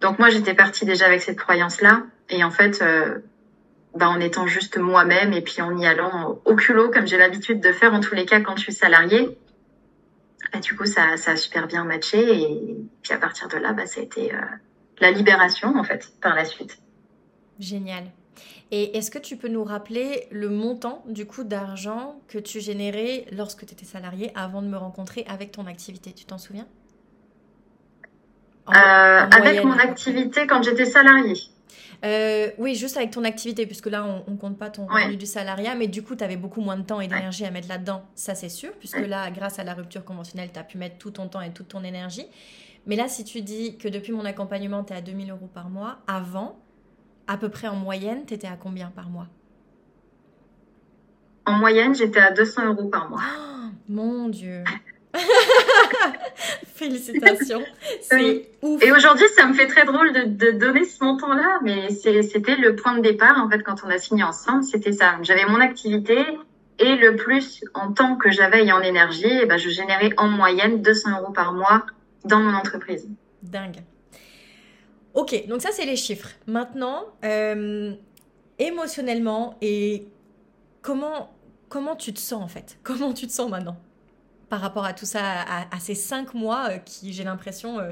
[0.01, 2.05] Donc moi, j'étais partie déjà avec cette croyance-là.
[2.31, 3.19] Et en fait, euh,
[3.95, 7.61] bah, en étant juste moi-même et puis en y allant au culot, comme j'ai l'habitude
[7.61, 9.38] de faire en tous les cas quand je suis salariée,
[10.51, 12.41] bah, du coup, ça, ça a super bien matché.
[12.41, 14.38] Et puis à partir de là, bah, ça a été euh,
[14.99, 16.79] la libération, en fait, par la suite.
[17.59, 18.05] Génial.
[18.70, 23.24] Et est-ce que tu peux nous rappeler le montant du coût d'argent que tu générais
[23.33, 26.12] lorsque tu étais salarié avant de me rencontrer avec ton activité?
[26.12, 26.66] Tu t'en souviens?
[28.68, 31.40] Euh, Avec mon activité quand j'étais salariée.
[32.05, 35.27] Euh, oui, juste avec ton activité, puisque là, on, ne compte pas ton revenu du
[35.27, 38.05] salariat, mais du coup, tu avais beaucoup moins de temps et d'énergie à mettre là-dedans,
[38.14, 41.11] ça c'est sûr, puisque là, grâce à la rupture conventionnelle, tu as pu mettre tout
[41.11, 42.27] ton temps et toute ton énergie.
[42.87, 45.70] Mais là, si tu dis que depuis mon accompagnement, tu es à 2000 euros par
[45.70, 46.59] mois, avant,
[47.29, 49.29] à peu près en moyenne, tu étais à combien par mois?
[51.47, 53.21] En moyenne, j'étais à 200 euros par mois.
[53.23, 54.64] Oh, mon Dieu
[56.75, 57.62] Félicitations.
[58.03, 58.83] C'est ouf.
[58.83, 62.97] Et aujourd'hui, ça me fait très drôle de, donner ce montant-là, mais c'était le point
[62.97, 65.17] de départ, en fait, quand on a signé ensemble, c'était ça.
[65.23, 66.19] J'avais mon activité
[66.79, 70.12] et le plus en temps que j'avais et en énergie, et eh ben, je générais
[70.17, 71.85] en moyenne 200 euros par mois
[72.25, 73.09] dans mon entreprise.
[73.43, 73.83] Dingue.
[75.18, 76.28] Ok, donc ça, c'est les chiffres.
[76.46, 77.92] Maintenant, euh,
[78.61, 80.07] émotionnellement, et
[80.81, 81.35] comment,
[81.68, 82.78] comment tu te sens, en fait?
[82.85, 83.76] Comment tu te sens maintenant?
[84.48, 87.90] Par rapport à tout ça, à, ces cinq mois euh, qui, j'ai l'impression, euh,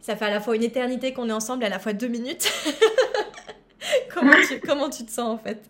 [0.00, 2.08] ça fait à la fois une éternité qu'on est ensemble et à la fois deux
[2.08, 2.52] minutes.
[4.12, 5.62] comment, tu, comment tu te sens en fait?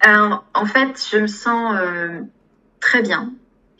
[0.00, 1.76] Alors, En fait, je me sens
[2.80, 3.32] très bien.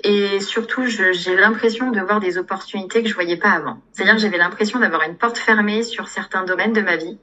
[0.05, 3.81] Et surtout, j'ai l'impression de voir des opportunités que je voyais pas avant.
[3.93, 7.19] C'est-à-dire que j'avais l'impression d'avoir une porte fermée sur certains domaines de ma vie,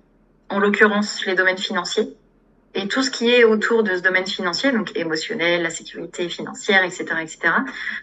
[0.48, 2.16] en l'occurrence les domaines financiers
[2.76, 6.84] et tout ce qui est autour de ce domaine financier, donc émotionnel, la sécurité financière,
[6.84, 7.40] etc., etc.,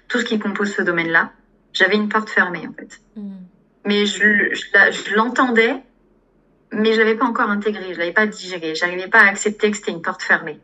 [0.08, 1.32] tout ce qui compose ce domaine-là,
[1.72, 3.00] j'avais une porte fermée en fait.
[3.16, 3.36] Mm.
[3.84, 5.74] Mais je, je, l'entendais,
[6.72, 9.76] mais je l'avais pas encore intégré, je l'avais pas digéré, j'arrivais pas à accepter que
[9.76, 10.58] c'était une porte fermée.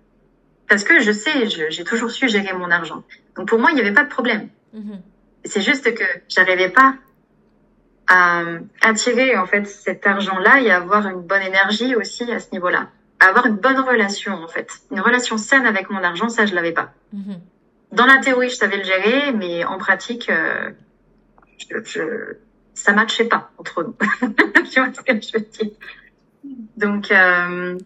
[0.73, 3.03] Parce que je sais, j'ai toujours su gérer mon argent.
[3.37, 4.49] Donc pour moi, il n'y avait pas de problème.
[4.75, 5.01] Mm-hmm.
[5.45, 6.95] C'est juste que j'arrivais pas
[8.09, 8.43] à
[8.81, 12.89] attirer en fait cet argent-là et à avoir une bonne énergie aussi à ce niveau-là
[13.21, 16.73] avoir une bonne relation en fait, une relation saine avec mon argent, ça je l'avais
[16.73, 16.91] pas.
[17.13, 17.41] Mhm.
[17.93, 20.71] Dans la théorie, je savais le gérer, mais en pratique, euh,
[21.59, 22.03] je, je,
[22.73, 23.95] ça matchait pas entre nous.
[24.73, 25.71] tu vois ce que je veux dire?
[26.79, 27.79] Donc, euh,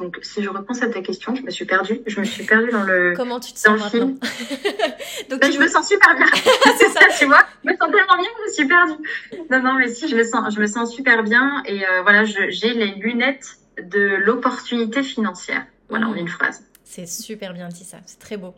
[0.00, 2.00] Donc, si je repense à ta question, je me suis perdue.
[2.06, 3.12] Je me suis perdue dans le.
[3.14, 4.06] Comment tu te sens maintenant
[5.30, 6.26] Donc, ben, je me sens super bien.
[6.78, 7.44] c'est ça, tu vois.
[7.64, 9.48] Je me sens tellement bien, je me suis perdue.
[9.50, 11.62] Non, non, mais si, je me sens, je me sens super bien.
[11.66, 15.66] Et euh, voilà, j'ai les lunettes de l'opportunité financière.
[15.90, 16.18] Voilà, en mmh.
[16.18, 16.64] une phrase.
[16.84, 17.98] C'est super bien dit ça.
[18.06, 18.54] C'est très beau.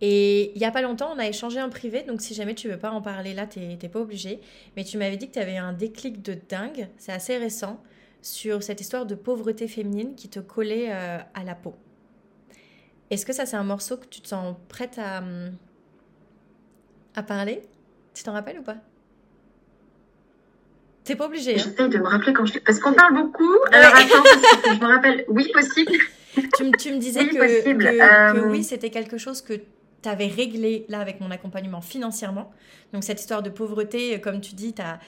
[0.00, 2.68] Et il n'y a pas longtemps, on a échangé en privé, donc si jamais tu
[2.68, 4.40] veux pas en parler là, tu n'es pas obligé.
[4.76, 7.82] Mais tu m'avais dit que tu avais un déclic de dingue, c'est assez récent
[8.26, 11.76] sur cette histoire de pauvreté féminine qui te collait euh, à la peau.
[13.10, 15.22] Est-ce que ça, c'est un morceau que tu te sens prête à,
[17.14, 17.62] à parler?
[18.14, 18.78] Tu t'en rappelles ou pas?
[21.04, 21.54] T'es pas obligée.
[21.54, 21.62] Hein?
[21.64, 22.58] J'essaie de me rappeler quand je.
[22.58, 23.54] Parce qu'on parle beaucoup.
[23.70, 24.24] Alors attends,
[24.74, 25.24] je me rappelle.
[25.28, 25.92] Oui, possible.
[26.58, 31.18] Tu, me disais que, euh, oui, c'était quelque chose que tu avais réglé là avec
[31.18, 32.52] mon accompagnement financièrement.
[32.92, 35.00] Donc cette histoire de pauvreté, comme tu dis, tu as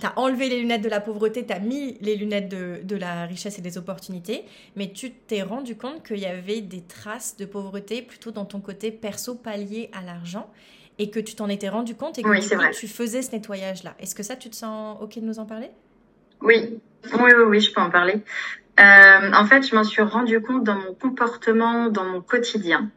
[0.00, 3.26] tu as, enlevé les lunettes de la pauvreté, tu as mis les lunettes de, la
[3.26, 7.44] richesse et des opportunités, mais tu t'es rendu compte qu'il y avait des traces de
[7.44, 10.50] pauvreté plutôt dans ton côté perso pallié à l'argent
[10.98, 13.94] et que tu t'en étais rendu compte et que tu faisais ce nettoyage-là.
[13.98, 15.70] Est-ce que ça, tu te sens OK de nous en parler?
[16.40, 16.80] Oui.
[17.12, 18.22] oui, oui, oui, je peux en parler.
[18.78, 22.90] Euh, en fait, je m'en suis rendu compte dans mon comportement, dans mon quotidien.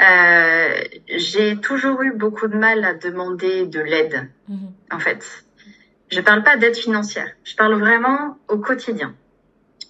[0.00, 4.56] Euh, j'ai toujours eu beaucoup de mal à demander de l'aide, mmh
[4.90, 5.44] en fait.
[6.10, 7.28] Je parle pas d'aide financière.
[7.44, 9.14] Je parle vraiment au quotidien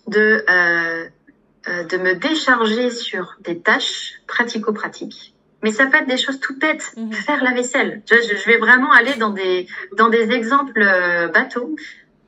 [0.07, 1.09] de euh,
[1.69, 5.35] euh, de me décharger sur des tâches pratico-pratiques.
[5.63, 7.13] Mais ça peut être des choses tout bêtes, mhm.
[7.13, 8.01] faire la vaisselle.
[8.11, 11.77] Je, je, vais vraiment aller dans des dans des exemples euh, bateaux.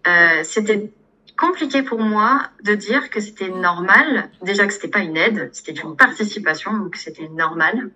[0.07, 0.91] Euh, c'était
[1.39, 4.29] compliqué pour moi de dire que c'était normal.
[4.43, 7.91] Déjà que c'était pas une aide, c'était une participation, donc c'était normal.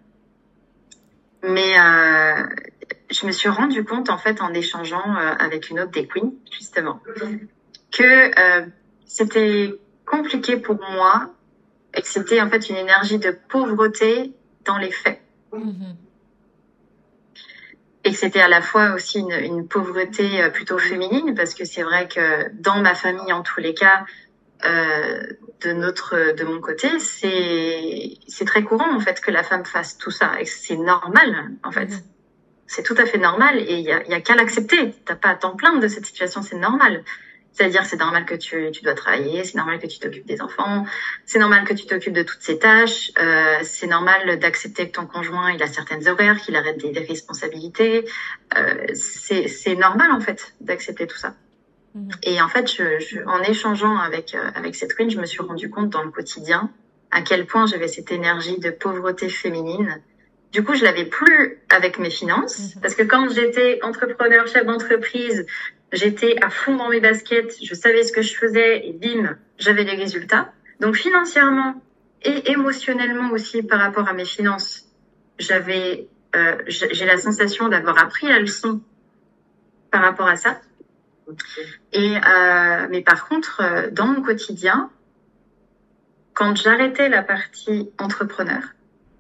[1.47, 2.43] Mais euh,
[3.11, 6.33] je me suis rendu compte en fait en échangeant euh, avec une autre des queens
[6.51, 7.01] justement
[7.93, 8.67] que euh,
[9.07, 9.73] c'était
[10.05, 11.31] compliqué pour moi
[11.95, 14.33] et que c'était en fait une énergie de pauvreté
[14.65, 15.21] dans les faits.
[18.05, 22.07] Et que c'était à la fois aussi une, pauvreté plutôt féminine, parce que c'est vrai
[22.07, 24.05] que dans ma famille, en tous les cas,
[24.65, 25.23] euh,
[25.63, 29.99] de notre, de mon côté, c'est c'est très courant en fait que la femme fasse
[29.99, 31.87] tout ça, et c'est normal en fait.
[31.87, 32.03] Mm-hmm.
[32.69, 34.93] C'est tout à fait normal et il y a, y a qu'à l'accepter.
[35.05, 37.05] T'as pas à t'en plaindre de cette situation, c'est normal.
[37.53, 40.85] C'est-à-dire, c'est normal que tu, tu dois travailler, c'est normal que tu t'occupes des enfants,
[41.25, 45.07] c'est normal que tu t'occupes de toutes ces tâches, euh, c'est normal d'accepter que ton
[45.07, 48.05] conjoint il a certaines horaires, qu'il arrête des, des responsabilités.
[48.59, 51.35] Euh, c'est normal en fait d'accepter tout ça.
[51.97, 52.11] Mhm.
[52.23, 55.43] Et en fait, je, je, en échangeant avec euh, avec cette queen, je me suis
[55.43, 56.71] rendu compte dans le quotidien
[57.11, 60.03] à quel point j'avais cette énergie de pauvreté féminine.
[60.53, 62.83] Du coup, je l'avais plus avec mes finances, mhm.
[62.83, 65.47] parce que quand j'étais entrepreneur, chef d'entreprise,
[65.93, 69.85] J'étais à fond dans mes baskets, je savais ce que je faisais et bim, j'avais
[69.85, 70.53] des résultats.
[70.81, 71.81] Donc financièrement
[72.23, 74.87] et émotionnellement aussi par rapport à mes finances,
[75.39, 78.81] j'avais, euh, j'ai la sensation d'avoir appris la leçon
[79.93, 80.61] par rapport à ça.
[81.93, 84.91] Et euh, mais par contre, euh, dans mon quotidien,
[86.35, 88.63] quand j'arrêtais la partie entrepreneur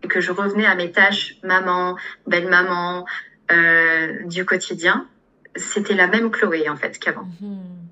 [0.03, 3.07] et que je revenais à mes tâches maman, belle maman
[3.51, 5.09] euh, du quotidien,
[5.57, 7.29] c'était la même Chloé en fait qu'avant.
[7.41, 7.87] Mhm.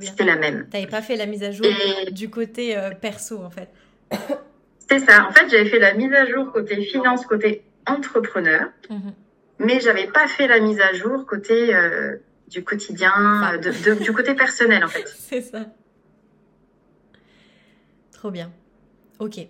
[0.00, 0.68] C'était la même.
[0.68, 1.66] T'avais pas fait la mise à jour
[2.10, 3.68] du côté euh, perso en fait.
[4.88, 5.26] C'est ça.
[5.28, 9.12] En fait, j'avais fait la mise à jour côté finance, côté entrepreneur, mhm.
[9.60, 12.16] mais j'avais pas fait la mise à jour côté euh,
[12.48, 13.58] du quotidien,
[14.00, 15.06] du côté personnel en fait.
[15.18, 15.66] C'est ça.
[18.12, 18.52] Trop bien.
[19.18, 19.46] Ok.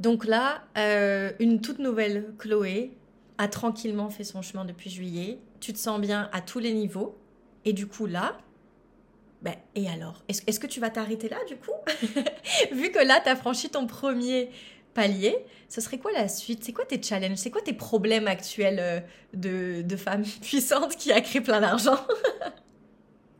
[0.00, 2.92] Donc là, euh, une toute nouvelle Chloé
[3.38, 7.16] a tranquillement fait son chemin depuis juillet tu te sens bien à tous les niveaux.
[7.64, 8.36] Et du coup, là,
[9.40, 10.22] ben, et alors?
[10.28, 11.70] Est-ce que tu vas t'arrêter là, du coup?
[12.72, 14.50] Vu que là, tu as franchi ton premier
[14.94, 15.36] palier,
[15.68, 16.64] ce serait quoi la suite?
[16.64, 17.38] C'est quoi tes challenges?
[17.38, 19.00] C'est quoi tes problèmes actuels euh,
[19.34, 21.96] de, de femme puissante qui a créé plein d'argent?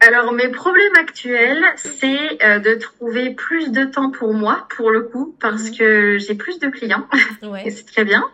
[0.04, 5.02] Alors mes problèmes actuels, c'est euh, de trouver plus de temps pour moi, pour le
[5.02, 5.76] coup, parce mhm.
[5.76, 7.06] que j'ai plus de clients,
[7.42, 7.68] ouais.
[7.68, 8.24] et c'est très bien.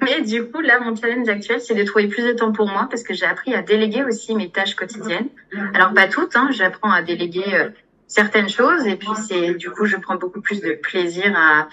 [0.00, 2.88] Mais du coup, là, mon challenge actuel, c'est de trouver plus de temps pour moi,
[2.90, 5.28] parce que j'ai appris à déléguer aussi mes tâches quotidiennes.
[5.52, 5.72] Mhm.
[5.74, 7.68] Alors pas toutes, hein, j'apprends à déléguer euh,
[8.06, 11.68] certaines choses, et puis c'est du coup, je prends beaucoup plus de plaisir à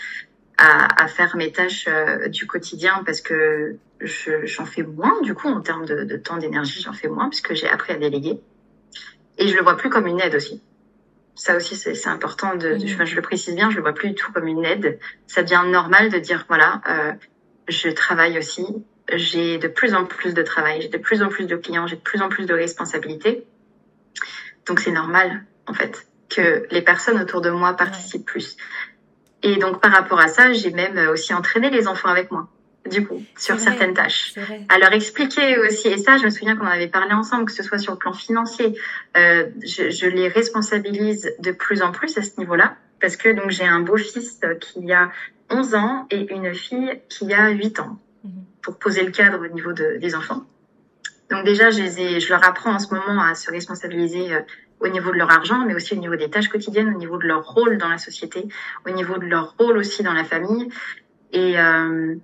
[0.58, 5.48] à, à faire mes tâches euh, du quotidien parce que j'en fais moins du coup
[5.48, 8.40] en termes de, de temps d'énergie j'en fais moins puisque j'ai appris à déléguer
[9.38, 10.62] et je le vois plus comme une aide aussi.
[11.36, 13.06] Ça aussi, c'est important de, mmh.
[13.06, 15.00] je, le précise bien, je le vois plus du tout comme une aide.
[15.28, 17.14] Ça devient normal de dire, voilà, euh,
[17.68, 18.66] je travaille aussi,
[19.14, 21.96] j'ai de plus en plus de travail, j'ai de plus en plus de clients, j'ai
[21.96, 23.46] de plus en plus de responsabilités.
[24.66, 28.58] Donc c'est normal, en fait, que les personnes autour de moi participent plus.
[29.44, 32.48] Et donc par rapport à ça, j'ai même aussi entraîné les enfants avec moi
[32.90, 34.34] du coup, sur certaines tâches.
[34.70, 37.52] À leur expliquer aussi, et ça, je me souviens qu'on en avait parlé ensemble, que
[37.52, 38.78] ce soit sur le plan financier,
[39.16, 43.52] euh, je, je, les responsabilise de plus en plus à ce niveau-là, parce que donc
[43.52, 45.12] j'ai un beau-fils qui a
[45.50, 48.32] 11 ans et une fille qui a 8 ans, mhm.
[48.62, 50.44] pour poser le cadre au niveau de, des enfants.
[51.30, 54.40] Donc déjà, je, les ai, je leur apprends en ce moment à se responsabiliser euh,
[54.80, 57.26] au niveau de leur argent, mais aussi au niveau des tâches quotidiennes, au niveau de
[57.26, 58.48] leur rôle dans la société,
[58.86, 60.70] au niveau de leur rôle aussi dans la famille.
[61.32, 62.16] Et, euh,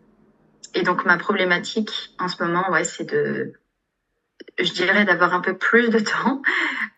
[0.73, 3.53] et donc ma problématique en ce moment, ouais, c'est de,
[4.59, 6.41] je dirais d'avoir un peu plus de temps.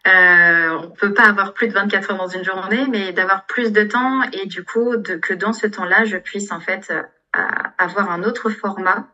[0.07, 3.71] Euh, on peut pas avoir plus de 24 heures dans une journée, mais d'avoir plus
[3.71, 7.01] de temps et du coup de, que dans ce temps-là, je puisse en fait euh,
[7.77, 9.07] avoir un autre format,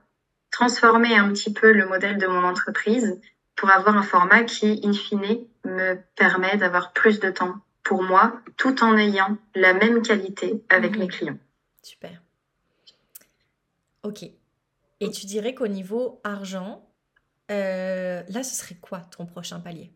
[0.51, 3.19] transformer un petit peu le modèle de mon entreprise
[3.55, 8.41] pour avoir un format qui, in fine, me permet d'avoir plus de temps pour moi,
[8.57, 10.99] tout en ayant la même qualité avec mmh.
[10.99, 11.37] mes clients.
[11.81, 12.21] Super.
[14.03, 14.23] Ok.
[14.99, 16.87] Et tu dirais qu'au niveau argent,
[17.51, 19.91] euh, là, ce serait quoi ton prochain palier?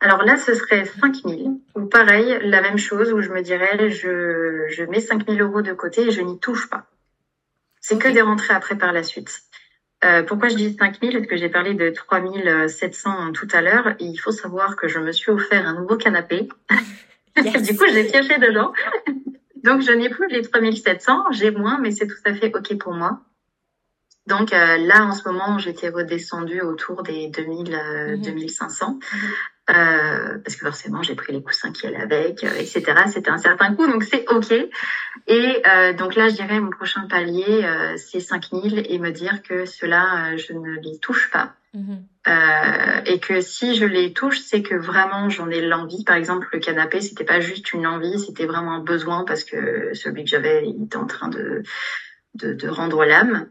[0.00, 1.60] Alors là, ce serait 5 000.
[1.76, 5.62] Ou pareil, la même chose, où je me dirais, je, je mets 5 000 euros
[5.62, 6.86] de côté et je n'y touche pas.
[7.80, 9.42] C'est que des rentrées après par la suite.
[10.04, 13.60] Euh, pourquoi je dis 5 000 Parce que j'ai parlé de 3 700 tout à
[13.60, 13.94] l'heure.
[14.00, 16.48] Il faut savoir que je me suis offert un nouveau canapé.
[17.36, 18.72] du coup, j'ai pioché dedans.
[19.64, 22.92] Donc, je n'ai plus les 3700, j'ai moins, mais c'est tout à fait OK pour
[22.92, 23.20] moi.
[24.26, 29.00] Donc euh, là, en ce moment, j'étais redescendue autour des 2000, euh, 2500, mhm.
[29.72, 32.82] Euh, parce que forcément, j'ai pris les coussins qui allaient avec, euh, etc.
[33.06, 34.52] C'était un certain coût, donc c'est OK.
[35.26, 39.64] Et euh, donc là, je dirais mon prochain palier, c'est 5000 et me dire que
[39.64, 41.54] cela, je ne les touche pas.
[41.74, 42.04] Mhm.
[42.28, 46.04] Euh, et que si je les touche, c'est que vraiment j'en ai l'envie.
[46.04, 49.92] Par exemple, le canapé, c'était pas juste une envie, c'était vraiment un besoin parce que
[49.94, 51.62] celui que j'avais, il était en train de
[52.34, 53.48] de, de rendre l'âme.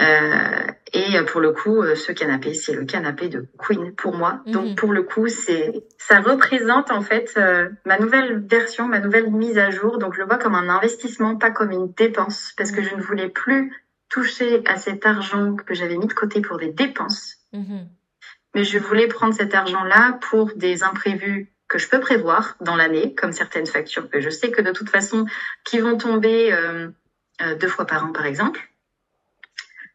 [0.00, 4.40] Euh, et pour le coup, ce canapé, c'est le canapé de Queen pour moi.
[4.46, 4.74] Donc mhm.
[4.74, 9.58] pour le coup, c'est ça représente en fait euh, ma nouvelle version, ma nouvelle mise
[9.58, 9.98] à jour.
[9.98, 13.02] Donc je le vois comme un investissement, pas comme une dépense, parce que je ne
[13.02, 13.72] voulais plus
[14.08, 17.38] toucher à cet argent que j'avais mis de côté pour des dépenses.
[17.52, 17.88] Mhm.
[18.54, 23.14] Mais je voulais prendre cet argent-là pour des imprévus que je peux prévoir dans l'année,
[23.14, 25.24] comme certaines factures que je sais que de toute façon
[25.64, 26.88] qui vont tomber euh,
[27.40, 28.60] euh, deux fois par an, par exemple.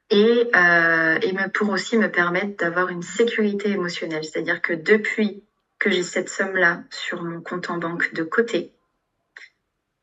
[0.10, 4.24] Et, euh, et pour aussi me permettre d'avoir une sécurité émotionnelle.
[4.24, 5.44] C'est-à-dire que depuis
[5.80, 8.72] que j'ai cette somme-là sur mon compte en banque de côté,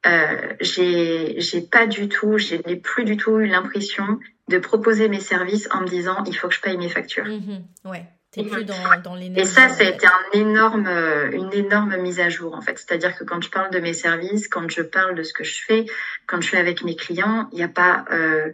[0.07, 5.21] euh, j'ai pas du tout, je n'ai plus du tout eu l'impression de proposer mes
[5.21, 7.25] services en me disant il faut que je paye mes factures.
[7.25, 7.91] Mm-hmm.
[7.91, 8.05] ouais.
[8.43, 10.89] Plus dans, dans et ça, ça a été un énorme,
[11.33, 12.77] une énorme mise à jour en fait.
[12.77, 15.63] C'est-à-dire que quand je parle de mes services, quand je parle de ce que je
[15.63, 15.87] fais,
[16.27, 18.53] quand je suis avec mes clients, il n'y a pas, euh,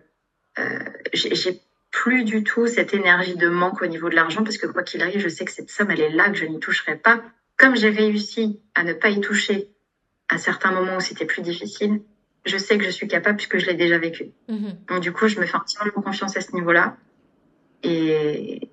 [1.12, 1.60] j'ai
[1.90, 5.02] plus du tout cette énergie de manque au niveau de l'argent parce que quoi qu'il
[5.02, 7.22] arrive, je sais que cette somme, elle est là, que je n'y toucherai pas.
[7.56, 9.68] Comme j'ai réussi à ne pas y toucher
[10.28, 12.00] à certains moments où c'était plus difficile,
[12.46, 14.30] je sais que je suis capable puisque je l'ai déjà vécu.
[14.48, 14.78] Mhm.
[14.88, 16.96] Donc du coup, je me fais un petit peu confiance à ce niveau-là.
[17.82, 18.68] Et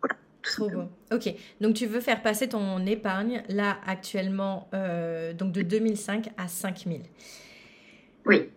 [0.00, 0.14] voilà.
[0.42, 0.84] Trop beau.
[1.12, 6.48] Ok, donc tu veux faire passer ton épargne là actuellement euh, donc de 2005 à
[6.48, 7.02] 5000.
[8.26, 8.50] Oui.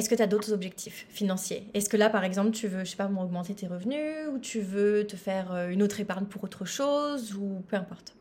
[0.00, 1.66] Est-ce que tu as d'autres objectifs financiers?
[1.74, 4.60] Est-ce que là, par exemple, tu veux, je sais pas, augmenter tes revenus ou tu
[4.60, 8.16] veux te faire euh, une autre épargne pour autre chose ou peu importe?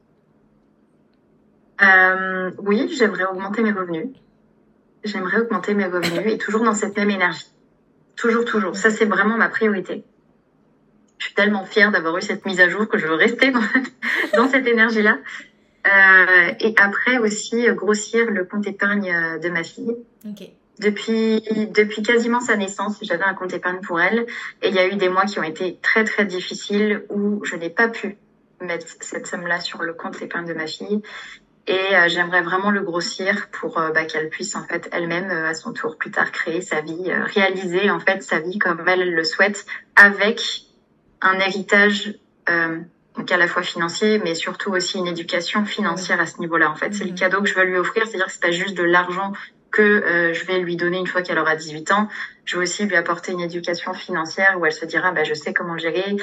[1.82, 4.10] Euh, Oui, j'aimerais augmenter mes revenus.
[5.06, 7.48] J'aimerais augmenter mes revenus et toujours dans cette même énergie.
[8.18, 8.76] Toujours, toujours.
[8.76, 10.04] Ça, c'est vraiment ma priorité.
[11.18, 13.62] Je suis tellement fière d'avoir eu cette mise à jour que je veux rester dans,
[14.36, 15.18] dans cette énergie-là.
[15.88, 19.96] Euh, et après aussi, grossir le compte épargne de ma fille.
[20.28, 20.52] Ok.
[20.80, 24.26] Depuis, depuis quasiment sa naissance, j'avais un compte épargne pour elle.
[24.62, 27.56] Et il y a eu des mois qui ont été très, très difficiles où je
[27.56, 28.18] n'ai pas pu
[28.62, 31.02] mettre cette somme-là sur le compte épargne de ma fille.
[31.68, 35.50] Et euh, j'aimerais vraiment le grossir pour euh, bah, qu'elle puisse en fait elle-même euh,
[35.50, 39.13] à son tour plus tard créer sa vie, réaliser en fait sa vie comme elle
[39.13, 39.65] le souhaite,
[39.96, 40.42] avec
[41.22, 42.15] un héritage
[43.15, 46.72] donc à la fois financier, mais surtout aussi une éducation financière à ce niveau-là.
[46.72, 47.15] En fait, c'est le mmh.
[47.15, 49.34] cadeau que je veux lui offrir, c'est-à-dire que c'est pas juste de l'argent
[49.71, 52.08] que euh, je vais lui donner une fois qu'elle aura 18 ans.
[52.45, 55.53] Je vais aussi lui apporter une éducation financière où elle se dira, bah, je sais
[55.53, 56.15] comment gérer,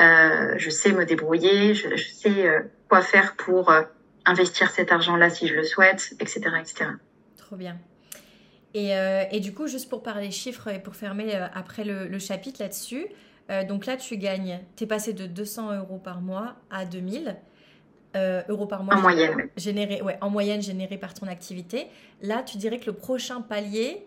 [0.00, 3.72] euh, je sais me débrouiller, je, sais euh, quoi faire pour
[4.24, 6.40] investir cet argent-là si je le souhaite, etc.
[6.58, 6.90] etc.
[7.36, 7.76] Trop bien.
[8.72, 8.90] Et,
[9.30, 13.06] et, du coup, juste pour parler chiffres et pour fermer après le, le chapitre là-dessus,
[13.68, 17.36] donc là, tu gagnes, tu es passé de 200 euros par mois à 2000.
[18.16, 18.94] Euh, euros par mois.
[18.94, 19.48] En moyenne.
[19.56, 20.62] Généré, ouais, en moyenne
[21.00, 21.88] par ton activité.
[22.22, 24.06] Là, tu dirais que le prochain palier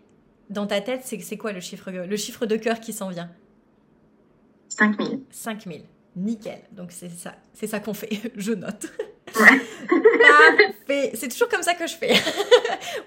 [0.49, 3.29] dans ta tête, c'est quoi le chiffre, le chiffre de cœur qui s'en vient?
[4.69, 5.21] 5000.
[5.29, 5.81] 5000.
[6.15, 6.59] Nickel.
[6.71, 8.09] Donc c'est ça, c'est ça qu'on fait.
[8.35, 8.87] je note.
[10.87, 12.13] C'est toujours comme ça que je fais.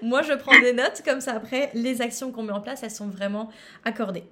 [0.01, 1.33] Moi, je prends des notes comme ça.
[1.33, 3.49] Après, les actions qu'on met en place, elles sont vraiment
[3.83, 4.23] accordées.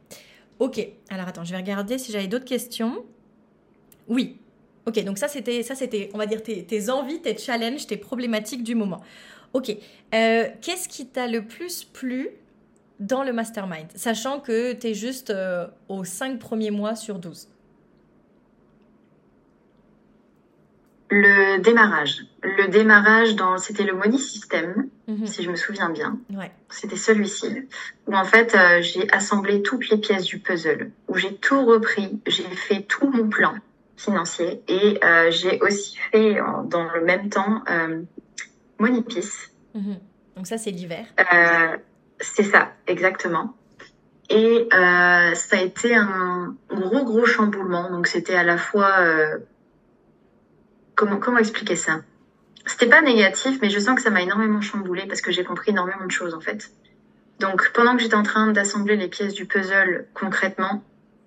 [0.59, 0.79] Ok.
[1.09, 3.03] Alors attends, je vais regarder si j'avais d'autres questions.
[4.07, 4.37] Oui.
[4.89, 7.95] Ok, donc ça c'était, ça c'était, on va dire tes, tes, envies, tes challenges, tes
[7.95, 9.03] problématiques du moment.
[9.53, 12.29] Ok, euh, qu'est-ce qui t'a le plus plu
[12.99, 17.49] dans le mastermind, sachant que tu es juste euh, aux 5 premiers mois sur 12
[21.11, 22.25] Le démarrage.
[22.41, 25.27] Le démarrage, dans, c'était le money system, mhm.
[25.27, 26.17] si je me souviens bien.
[26.31, 26.51] Ouais.
[26.69, 27.67] C'était celui-ci,
[28.07, 32.19] où en fait euh, j'ai assemblé toutes les pièces du puzzle, où j'ai tout repris,
[32.25, 33.53] j'ai fait tout mon plan
[33.99, 34.63] financier.
[34.67, 38.01] Et euh, j'ai aussi fait dans le même temps euh,
[38.79, 39.51] Monipice.
[39.75, 39.97] Mhm.
[40.35, 41.05] Donc ça, c'est l'hiver.
[41.19, 41.77] Euh,
[42.19, 43.55] c'est ça, exactement.
[44.29, 47.91] Et euh, ça a été un gros, gros chamboulement.
[47.91, 48.95] Donc c'était à la fois...
[50.95, 52.01] comment, comment expliquer ça?
[52.65, 55.71] C'était pas négatif, mais je sens que ça m'a énormément chamboulé parce que j'ai compris
[55.71, 56.71] énormément de choses en fait.
[57.39, 60.83] Donc pendant que j'étais en train d'assembler les pièces du puzzle concrètement,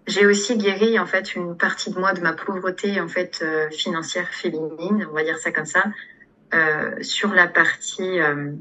[0.07, 3.71] j'ai aussi guéri en fait une partie de moi de ma pauvreté en fait euh,
[3.71, 5.85] financière féminine, on va dire ça comme ça,
[6.55, 8.53] euh, sur la partie euh,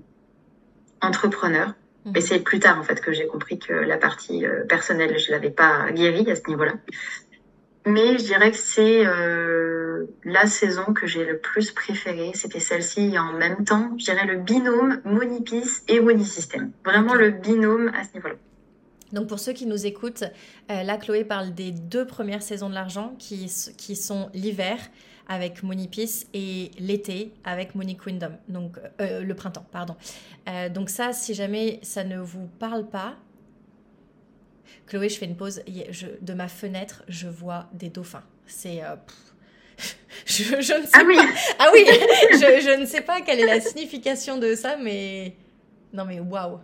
[1.02, 1.74] entrepreneur.
[2.06, 2.16] Mhm.
[2.16, 5.32] Et c'est plus tard en fait que j'ai compris que la partie euh, personnelle, je
[5.32, 6.74] l'avais pas guérie à ce niveau-là.
[7.86, 9.06] Mais je dirais que c'est
[10.24, 12.30] la saison que j'ai le plus préférée.
[12.36, 16.72] C'était celle-ci en même temps, je dirais le binôme Monipice et System.
[16.86, 18.36] Vraiment le binôme à ce niveau-là.
[19.14, 20.24] Donc pour ceux qui nous écoutent,
[20.70, 24.78] euh, là Chloé parle des deux premières saisons de l'argent qui, qui sont l'hiver
[25.28, 29.96] avec Moni Peace et l'été avec Monique Windham, donc euh, le printemps, pardon.
[30.50, 33.16] Euh, donc ça, si jamais ça ne vous parle pas,
[34.88, 35.62] Chloé, je fais une pause.
[36.22, 38.24] de ma fenêtre, je vois des dauphins.
[38.46, 38.82] C'est
[40.26, 41.16] je, je, ne sais ah oui.
[41.16, 41.26] pas.
[41.60, 41.86] Ah oui,
[42.34, 45.36] je, je ne sais pas quelle est la signification de ça, mais
[45.94, 46.60] non mais waouh.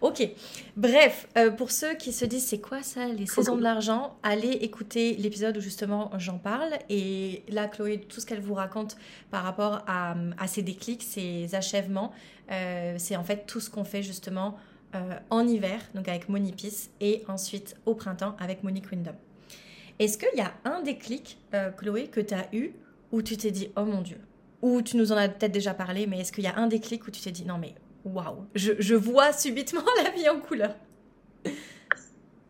[0.00, 0.28] Ok,
[0.76, 4.50] bref, euh, pour ceux qui se disent c'est quoi ça, les saisons de l'argent, allez
[4.50, 6.72] écouter l'épisode où justement j'en parle.
[6.88, 8.96] Et là, Chloé, tout ce qu'elle vous raconte
[9.30, 12.12] par rapport à, à ses déclics, ses achèvements,
[12.50, 14.56] euh, c'est en fait tout ce qu'on fait justement
[14.94, 19.16] euh, en hiver, donc avec Monipice, et ensuite au printemps avec Monique Windham.
[19.98, 21.38] Est-ce qu'il y a un déclic,
[21.76, 22.72] Chloé, que tu as eu
[23.12, 24.18] où tu t'es dit oh mon Dieu?
[24.62, 27.06] Ou tu nous en as peut-être déjà parlé, mais est-ce qu'il y a un déclic
[27.06, 27.74] où tu t'es dit non mais
[28.04, 30.74] waouh, je, vois subitement la vie en couleur.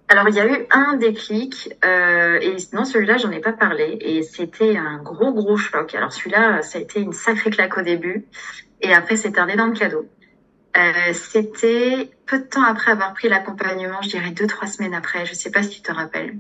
[0.09, 3.97] Alors, il y a eu un déclic, euh, et non, celui-là, j'en ai pas parlé,
[4.01, 5.95] et c'était un gros, gros choc.
[5.95, 8.27] Alors, celui-là, ça a été une sacrée claque au début,
[8.83, 10.07] et après, c'était un énorme cadeau.
[10.77, 15.25] Euh, c'était peu de temps après avoir pris l'accompagnement, je dirais deux, trois semaines après,
[15.25, 16.37] je sais pas si tu te rappelles.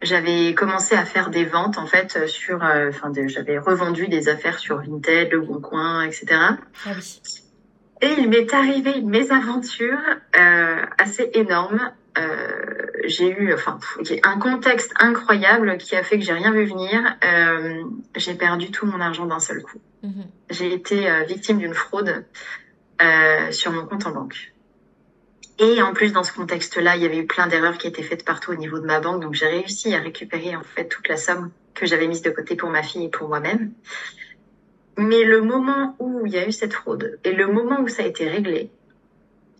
[0.00, 4.60] J'avais commencé à faire des ventes, en fait, sur, euh, enfin, j'avais revendu des affaires
[4.60, 6.26] sur Vinted, Le Bon Coin, etc.
[6.30, 6.58] Ah
[6.94, 7.41] oui.
[8.02, 10.00] Et il m'est arrivé une mésaventure
[10.38, 11.92] euh, assez énorme.
[12.18, 13.78] Euh, j'ai eu, enfin,
[14.24, 17.16] un contexte incroyable qui a fait que j'ai rien vu venir.
[17.24, 17.84] Euh,
[18.16, 19.80] j'ai perdu tout mon argent d'un seul coup.
[20.02, 20.26] Mhm.
[20.50, 22.24] J'ai été victime d'une fraude
[23.50, 24.52] sur mon compte en banque.
[25.58, 28.24] Et en plus, dans ce contexte-là, il y avait eu plein d'erreurs qui étaient faites
[28.24, 29.22] partout au niveau de ma banque.
[29.22, 32.56] Donc, j'ai réussi à récupérer en fait toute la somme que j'avais mise de côté
[32.56, 33.72] pour ma fille et pour moi-même.
[34.98, 38.02] Mais le moment où il y a eu cette fraude et le moment où ça
[38.02, 38.70] a été réglé,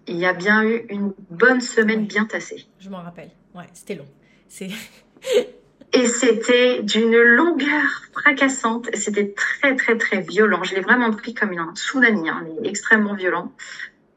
[0.06, 2.66] il y a bien eu une bonne semaine bien tassée.
[2.80, 3.30] Je m'en rappelle.
[3.54, 4.08] Ouais, c'était long.
[4.48, 4.68] C'est.
[5.92, 8.88] et c'était d'une longueur fracassante.
[8.94, 10.64] C'était très très très violent.
[10.64, 13.52] Je l'ai vraiment pris comme un tsunami, hein, extrêmement violent.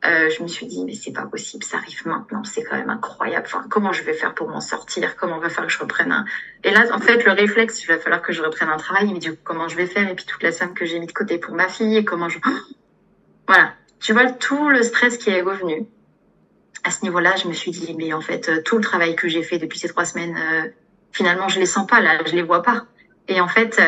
[0.07, 2.89] Euh, je me suis dit, mais c'est pas possible, ça arrive maintenant, c'est quand même
[2.89, 3.45] incroyable.
[3.47, 5.15] Enfin, comment je vais faire pour m'en sortir?
[5.15, 6.25] Comment on va faire que je reprenne un...
[6.63, 9.05] Et là, en fait, le réflexe, il va falloir que je reprenne un travail.
[9.07, 10.07] Il me dit, comment je vais faire?
[10.07, 12.29] Et puis toute la somme que j'ai mis de côté pour ma fille, et comment
[12.29, 12.39] je...
[13.47, 13.73] voilà.
[13.99, 15.87] Tu vois, tout le stress qui est revenu.
[16.83, 19.27] À ce niveau-là, je me suis dit, mais en fait, euh, tout le travail que
[19.27, 20.67] j'ai fait depuis ces trois semaines, euh,
[21.11, 22.85] finalement, je les sens pas, là, je les vois pas.
[23.27, 23.81] Et en fait,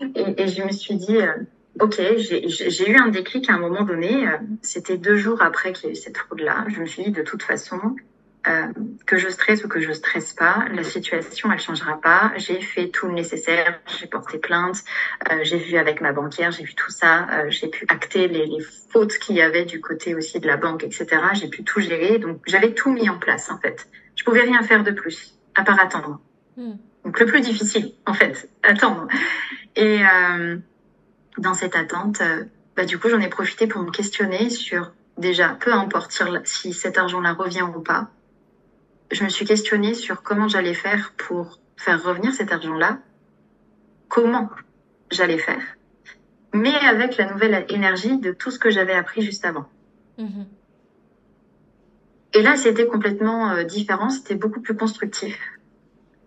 [0.14, 1.16] et, je me suis dit
[1.78, 4.26] Ok, j'ai eu un déclic à un moment donné.
[4.26, 6.64] Euh, c'était deux jours après qu'il y a eu cette fraude-là.
[6.68, 7.96] Je me suis dit, de toute façon,
[8.46, 8.68] euh,
[9.06, 12.32] que je stresse ou que je stresse pas, la situation elle changera pas.
[12.36, 14.82] J'ai fait tout le nécessaire, j'ai porté plainte,
[15.30, 18.46] euh, j'ai vu avec ma banquière, j'ai vu tout ça, euh, j'ai pu acter les,
[18.46, 21.06] les fautes qu'il y avait du côté aussi de la banque, etc.
[21.34, 23.86] J'ai pu tout gérer, donc j'avais tout mis en place en fait.
[24.16, 26.18] Je pouvais rien faire de plus à part attendre.
[26.56, 26.76] Hmm.
[27.04, 29.06] Donc le plus difficile en fait, attendre.
[29.76, 30.56] Et euh,
[31.40, 32.44] dans cette attente, euh,
[32.76, 36.98] bah, du coup, j'en ai profité pour me questionner sur déjà, peu importe si cet
[36.98, 38.10] argent-là revient ou pas,
[39.10, 42.98] je me suis questionnée sur comment j'allais faire pour faire revenir cet argent-là,
[44.08, 44.50] comment
[45.10, 45.62] j'allais faire,
[46.52, 49.66] mais avec la nouvelle énergie de tout ce que j'avais appris juste avant.
[50.18, 50.46] Mm-hmm.
[52.34, 55.36] Et là, c'était complètement euh, différent, c'était beaucoup plus constructif.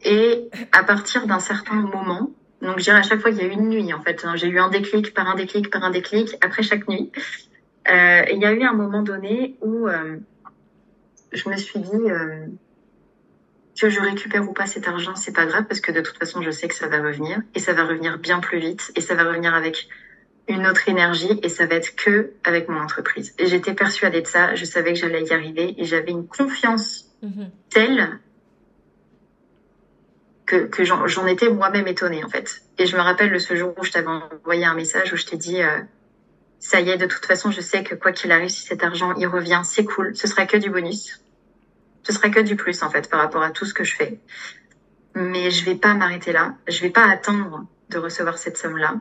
[0.03, 2.31] Et à partir d'un certain moment,
[2.63, 4.25] donc, je dirais à chaque fois qu'il y a eu une nuit, en fait.
[4.35, 7.11] J'ai eu un déclic par un déclic par un déclic après chaque nuit.
[7.91, 10.17] Euh, il y a eu un moment donné où euh,
[11.33, 12.45] je me suis dit euh,
[13.79, 16.41] que je récupère ou pas cet argent, c'est pas grave parce que de toute façon,
[16.41, 19.15] je sais que ça va revenir et ça va revenir bien plus vite et ça
[19.15, 19.89] va revenir avec
[20.47, 23.33] une autre énergie et ça va être que avec mon entreprise.
[23.39, 24.55] Et j'étais persuadée de ça.
[24.55, 27.49] Je savais que j'allais y arriver et j'avais une confiance mm-hmm.
[27.69, 28.19] telle
[30.45, 32.63] que, j'en étais moi-même étonnée en fait.
[32.77, 35.37] Et je me rappelle ce jour où je t'avais envoyé un message où je t'ai
[35.37, 35.79] dit euh,
[36.59, 39.13] ça y est, de toute façon, je sais que quoi qu'il arrive, si cet argent
[39.15, 40.15] il revient, c'est cool.
[40.15, 41.21] Ce sera que du bonus.
[42.03, 44.19] Ce sera que du plus en fait par rapport à tout ce que je fais.
[45.15, 46.55] Mais je vais pas m'arrêter là.
[46.67, 48.95] Je vais pas attendre de recevoir cette somme-là.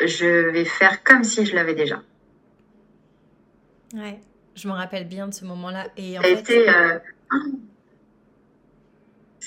[0.00, 2.02] Je vais faire comme si je l'avais déjà.
[3.94, 4.20] Ouais,
[4.54, 5.88] je me rappelle bien de ce moment-là.
[5.96, 6.98] Et en fait, euh,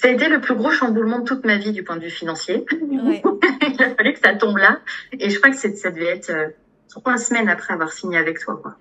[0.02, 2.10] ça a été le plus gros chamboulement de toute ma vie du point de vue
[2.10, 2.66] financier.
[2.82, 4.80] Il a fallu que ça tombe là.
[5.12, 6.48] Et je crois que ça devait être euh,
[6.88, 8.58] trois semaines après avoir signé avec toi.
[8.62, 8.78] Quoi.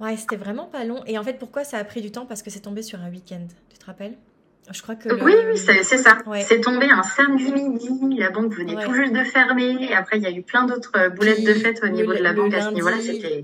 [0.00, 1.04] Ouais, c'était vraiment pas long.
[1.06, 2.26] Et en fait, pourquoi ça a pris du temps?
[2.26, 3.46] Parce que c'est tombé sur un week-end.
[3.70, 4.16] Tu te rappelles?
[4.70, 5.08] Je crois que.
[5.22, 6.18] Oui, oui, c'est ça.
[6.40, 8.16] C'est tombé un samedi midi.
[8.18, 9.76] La banque venait tout juste de fermer.
[9.80, 12.22] Et après, il y a eu plein d'autres euh, boulettes de fête au niveau de
[12.22, 12.96] la banque à ce niveau-là.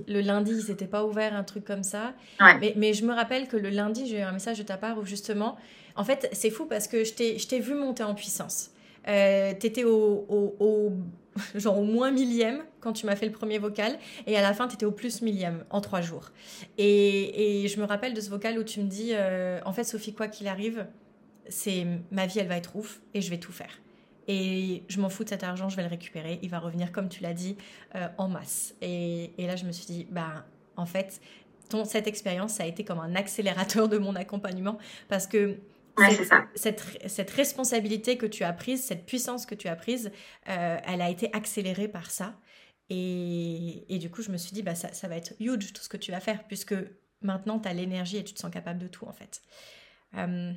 [0.09, 2.13] Le lundi, ils n'étaient pas ouverts, un truc comme ça.
[2.61, 4.99] Mais, mais, je me rappelle que le lundi, j'ai eu un message de ta part
[4.99, 5.57] où justement.
[5.97, 8.71] En fait, c'est fou parce que je t'ai vu monter en puissance.
[9.07, 10.93] Euh, tu étais au, au,
[11.55, 14.67] genre au moins millième quand tu m'as fait le premier vocal et à la fin
[14.67, 16.31] tu étais au plus millième en trois jours.
[16.79, 19.85] Et, et, je me rappelle de ce vocal où tu me dis euh, en fait
[19.85, 20.87] Sophie quoi qu'il arrive
[21.49, 23.81] c'est ma vie, elle va être ouf et je vais tout faire.
[24.27, 26.39] Et je m'en fous de cet argent, je vais le récupérer.
[26.43, 27.57] Il va revenir, comme tu l'as dit,
[27.95, 28.75] euh, en masse.
[28.81, 31.21] Et, là, je me suis dit, bah, en fait,
[31.69, 34.79] ton, cette expérience, ça a été comme un accélérateur de mon accompagnement
[35.09, 35.59] parce que
[36.57, 40.11] cette, cette, responsabilité que tu as prise, cette puissance que tu as prise,
[40.49, 42.35] euh, elle a été accélérée par ça.
[42.91, 45.83] Et, et, du coup, je me suis dit, bah, ça, ça, va être huge tout
[45.83, 46.75] ce que tu vas faire, puisque
[47.23, 49.43] maintenant, tu as l'énergie et tu te sens capable de tout, en fait.
[50.17, 50.53] Euh,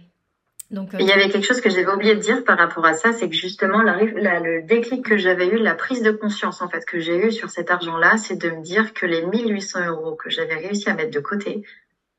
[0.70, 2.94] donc, euh, Il y avait quelque chose que j'avais oublié de dire par rapport à
[2.94, 6.68] ça, c'est que justement la, le déclic que j'avais eu, la prise de conscience en
[6.68, 10.16] fait que j'ai eu sur cet argent-là, c'est de me dire que les 1800 euros
[10.16, 11.64] que j'avais réussi à mettre de côté,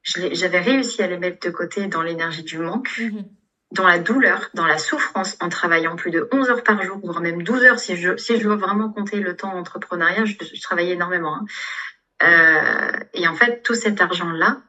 [0.03, 3.25] j'avais réussi à les mettre de côté dans l'énergie du manque, mhm.
[3.73, 7.21] dans la douleur, dans la souffrance, en travaillant plus de 11 heures par jour, voire
[7.21, 10.63] même 12 heures si je, si je veux vraiment compter le temps entrepreneuriat, je, je
[10.63, 11.37] travaillais énormément.
[11.37, 11.45] Hein.
[12.23, 14.63] Euh, et en fait, tout cet argent-là,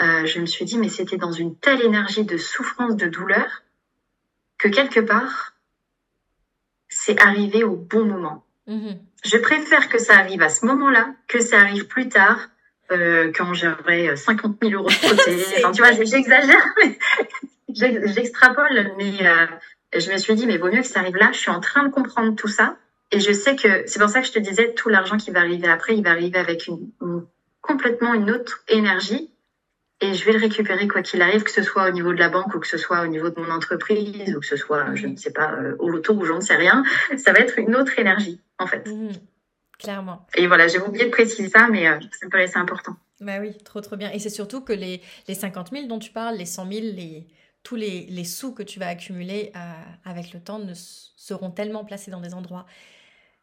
[0.00, 3.62] euh, je me suis dit, mais c'était dans une telle énergie de souffrance, de douleur,
[4.58, 5.54] que quelque part,
[6.88, 8.44] c'est arrivé au bon moment.
[8.66, 8.98] Mhm.
[9.24, 12.48] Je préfère que ça arrive à ce moment-là, que ça arrive plus tard,
[12.92, 15.44] euh, quand j'aurai 50 000 euros de côté.
[15.58, 16.64] enfin, tu vois, j'exagère,
[17.68, 19.46] j'extrapole, mais euh,
[19.98, 21.30] je me suis dit, mais vaut mieux que ça arrive là.
[21.32, 22.76] Je suis en train de comprendre tout ça.
[23.12, 25.40] Et je sais que c'est pour ça que je te disais, tout l'argent qui va
[25.40, 26.90] arriver après, il va arriver avec une
[27.60, 29.30] complètement une autre énergie
[30.00, 32.28] et je vais le récupérer quoi qu'il arrive, que ce soit au niveau de la
[32.28, 35.06] banque ou que ce soit au niveau de mon entreprise ou que ce soit, je
[35.06, 36.84] ne sais pas, euh, au loto ou j'en sais rien.
[37.16, 38.86] Ça va être une autre énergie, en fait.
[38.86, 39.12] Mmh,
[39.78, 40.26] clairement.
[40.36, 42.96] Et voilà, j'ai oublié de préciser ça, mais euh, ça me paraissait important.
[43.20, 44.10] Bah oui, trop trop bien.
[44.12, 47.26] Et c'est surtout que les, les 50 000 dont tu parles, les 100 000, les,
[47.62, 49.58] tous les, les sous que tu vas accumuler euh,
[50.04, 52.66] avec le temps ne seront tellement placés dans des endroits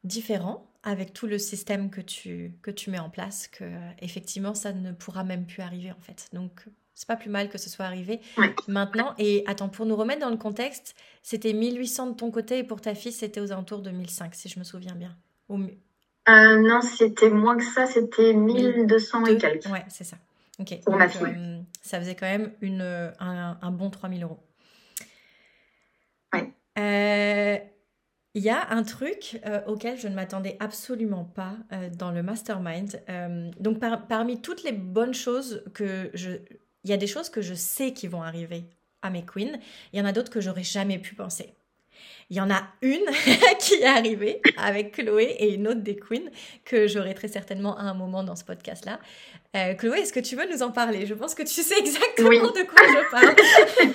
[0.04, 3.64] différents avec tout le système que tu, que tu mets en place que
[3.99, 6.28] effectivement ça ne pourra même plus arriver en fait.
[6.34, 8.20] Donc c'est pas plus mal que ce soit arrivé
[8.68, 9.14] maintenant.
[9.18, 12.82] Et attends, pour nous remettre dans le contexte, c'était 1800 de ton côté et pour
[12.82, 15.16] ta fille c'était aux alentours de 1005 si je me souviens bien.
[15.49, 15.58] Au...
[16.30, 19.66] Euh, non, c'était moins que ça, c'était 1200 et quelques.
[19.66, 20.18] Ouais, c'est ça.
[20.60, 20.80] Ok.
[20.86, 21.22] Pour ma fille.
[21.24, 22.82] Euh, ça faisait quand même une,
[23.20, 24.39] un, un bon 3000 euros.
[26.32, 26.51] Ouais.
[26.78, 27.58] Euh,
[28.36, 32.24] il y a un truc euh, auquel je ne m'attendais absolument pas euh, dans le
[32.24, 33.02] mastermind.
[33.10, 36.32] Euh, donc parmi toutes les bonnes choses que je...
[36.84, 38.66] Il y a des choses que je sais qui vont arriver
[39.04, 39.60] à mes queens.
[39.94, 41.54] Il y en a d'autres que j'aurais jamais pu penser.
[42.30, 43.06] Il y en a une
[43.60, 46.30] qui est arrivée avec Chloé et une autre des queens
[46.66, 49.00] que j'aurai très certainement à un moment dans ce podcast-là.
[49.78, 51.06] Chloé, est-ce que tu veux nous en parler?
[51.06, 53.36] Je pense que tu sais exactement de quoi je parle.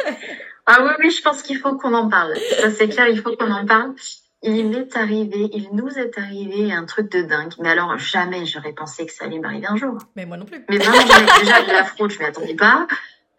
[0.66, 2.36] ah oui, oui, je pense qu'il faut qu'on en parle.
[2.60, 3.94] Ça c'est clair, il faut qu'on en parle.
[4.42, 7.52] Il est arrivé, il nous est arrivé un truc de dingue.
[7.58, 9.98] Mais alors, jamais j'aurais pensé que ça allait m'arriver un jour.
[10.14, 10.64] Mais moi non plus.
[10.68, 11.02] Mais vraiment,
[11.40, 12.86] déjà de la fraude, je m'y attendais pas.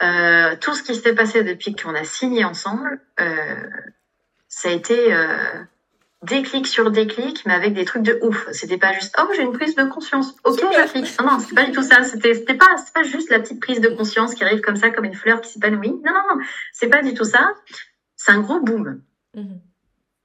[0.02, 3.70] Euh, tout ce qui s'est passé depuis qu'on a signé ensemble, euh,
[4.48, 5.64] ça a été euh,
[6.24, 8.48] déclic sur déclic, mais avec des trucs de ouf.
[8.52, 10.36] C'était pas juste oh j'ai une prise de conscience.
[10.46, 11.20] Ok j'applique.
[11.20, 12.04] Non non c'est pas du tout ça.
[12.04, 14.90] C'était c'était pas c'est pas juste la petite prise de conscience qui arrive comme ça
[14.90, 15.92] comme une fleur qui s'épanouit.
[15.92, 16.42] Non non non
[16.72, 17.54] c'est pas du tout ça.
[18.16, 19.02] C'est un gros boom.
[19.36, 19.60] Mhm.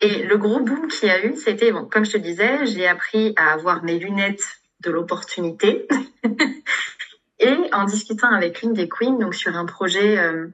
[0.01, 2.87] Et le gros boom qu'il y a eu, c'était, bon, comme je te disais, j'ai
[2.87, 4.45] appris à avoir mes lunettes
[4.81, 5.89] de l'opportunité.
[7.39, 10.49] et en discutant avec une des queens, donc sur un projet euh,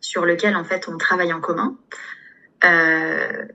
[0.00, 1.76] sur lequel en fait on travaille en commun,
[2.64, 3.46] euh,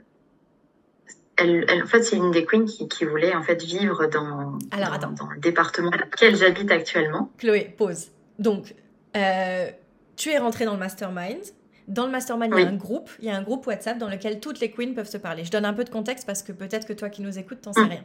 [1.38, 4.97] elle, en fait, c'est une des queens qui, qui, voulait en fait vivre dans, Alors,
[4.99, 7.30] dans, dans, le département dans lequel j'habite actuellement.
[7.38, 8.11] Chloé, pause.
[8.39, 8.74] Donc,
[9.16, 9.70] euh,
[10.16, 11.41] tu es rentrée dans le mastermind.
[11.88, 14.10] Dans le mastermind, il y a un groupe, il y a un groupe WhatsApp dans
[14.10, 15.44] lequel toutes les queens peuvent se parler.
[15.46, 17.74] Je donne un peu de contexte parce que peut-être que toi qui nous écoutes, t'en
[17.74, 17.90] sais mm.
[17.90, 18.04] rien.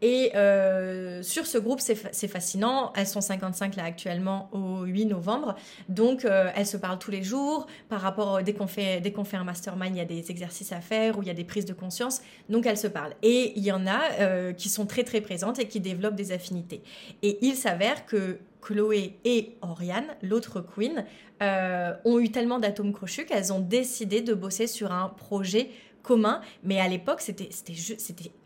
[0.00, 2.92] Et euh, sur ce groupe, c'est fascinant.
[2.94, 5.56] Elles sont 55 là actuellement au 8 novembre.
[5.88, 7.66] Donc, euh, elles se parlent tous les jours.
[7.88, 10.72] Par rapport, dès qu'on fait, dès qu'on fait un mastermind, il y a des exercices
[10.72, 12.20] à faire ou il y a des prises de conscience.
[12.48, 13.14] Donc, elles se parlent.
[13.22, 16.32] Et il y en a euh, qui sont très, très présentes et qui développent des
[16.32, 16.82] affinités.
[17.22, 21.04] Et il s'avère que Chloé et Oriane, l'autre queen,
[21.42, 25.70] euh, ont eu tellement d'atomes crochus qu'elles ont décidé de bosser sur un projet
[26.02, 26.40] commun.
[26.64, 27.48] Mais à l'époque, c'était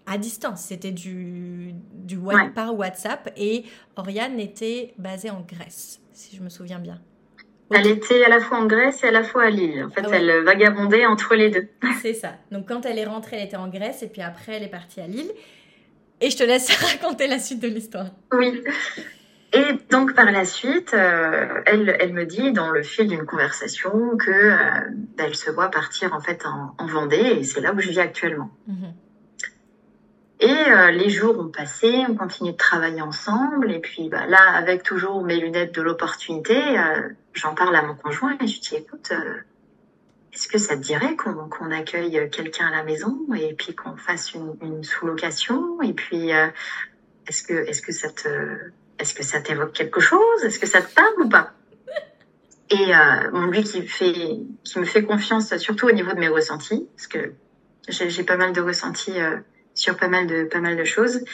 [0.06, 0.62] à distance.
[0.62, 2.18] C'était du, du
[2.54, 3.64] par WhatsApp et
[3.96, 7.00] Oriane était basée en Grèce, si je me souviens bien.
[7.74, 9.84] Elle était à la fois en Grèce et à la fois à Lille.
[9.84, 11.68] En fait, ah elle vagabondait entre les deux.
[12.02, 12.34] C'est ça.
[12.50, 15.00] Donc quand elle est rentrée, elle était en Grèce et puis après, elle est partie
[15.00, 15.30] à Lille.
[16.20, 18.06] Et je te laisse raconter la suite de l'histoire.
[18.32, 18.62] Oui.
[19.54, 24.16] Et donc par la suite, euh, elle, elle me dit dans le fil d'une conversation
[24.16, 24.56] que euh,
[25.16, 28.00] bah, elle se voit partir en fait en, Vendée et c'est là où je vis
[28.00, 28.50] actuellement.
[28.66, 28.94] Mhm.
[30.40, 33.70] Et euh, les jours ont passé, on continue de travailler ensemble.
[33.70, 36.58] Et puis bah, là, avec toujours mes lunettes de l'opportunité,
[37.34, 39.12] j'en parle à mon conjoint et je dis écoute,
[40.32, 44.32] est-ce que ça te dirait qu'on accueille quelqu'un à la maison et puis qu'on fasse
[44.32, 46.30] une, une sous-location Et puis
[47.28, 48.28] est-ce que est-ce que ça te
[49.02, 50.44] est-ce que ça t'évoque quelque chose?
[50.44, 51.52] Est-ce que ça te parle ou pas?
[52.70, 52.92] Et
[53.32, 57.06] mon lui qui fait qui me fait confiance surtout au niveau de mes ressentis, parce
[57.06, 57.34] que
[57.88, 59.18] j'ai pas mal de ressentis
[59.74, 61.24] sur pas mal de pas mal de choses.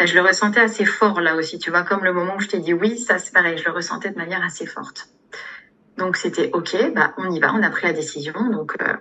[0.00, 2.48] Euh, je le ressentais assez fort là aussi, tu vois, comme le moment où je
[2.48, 5.08] t'ai dit oui, ça c'est pareil, je le ressentais de manière assez forte.
[5.96, 8.50] Donc c'était ok, bah on y va, on a pris la décision.
[8.50, 8.94] Donc euh,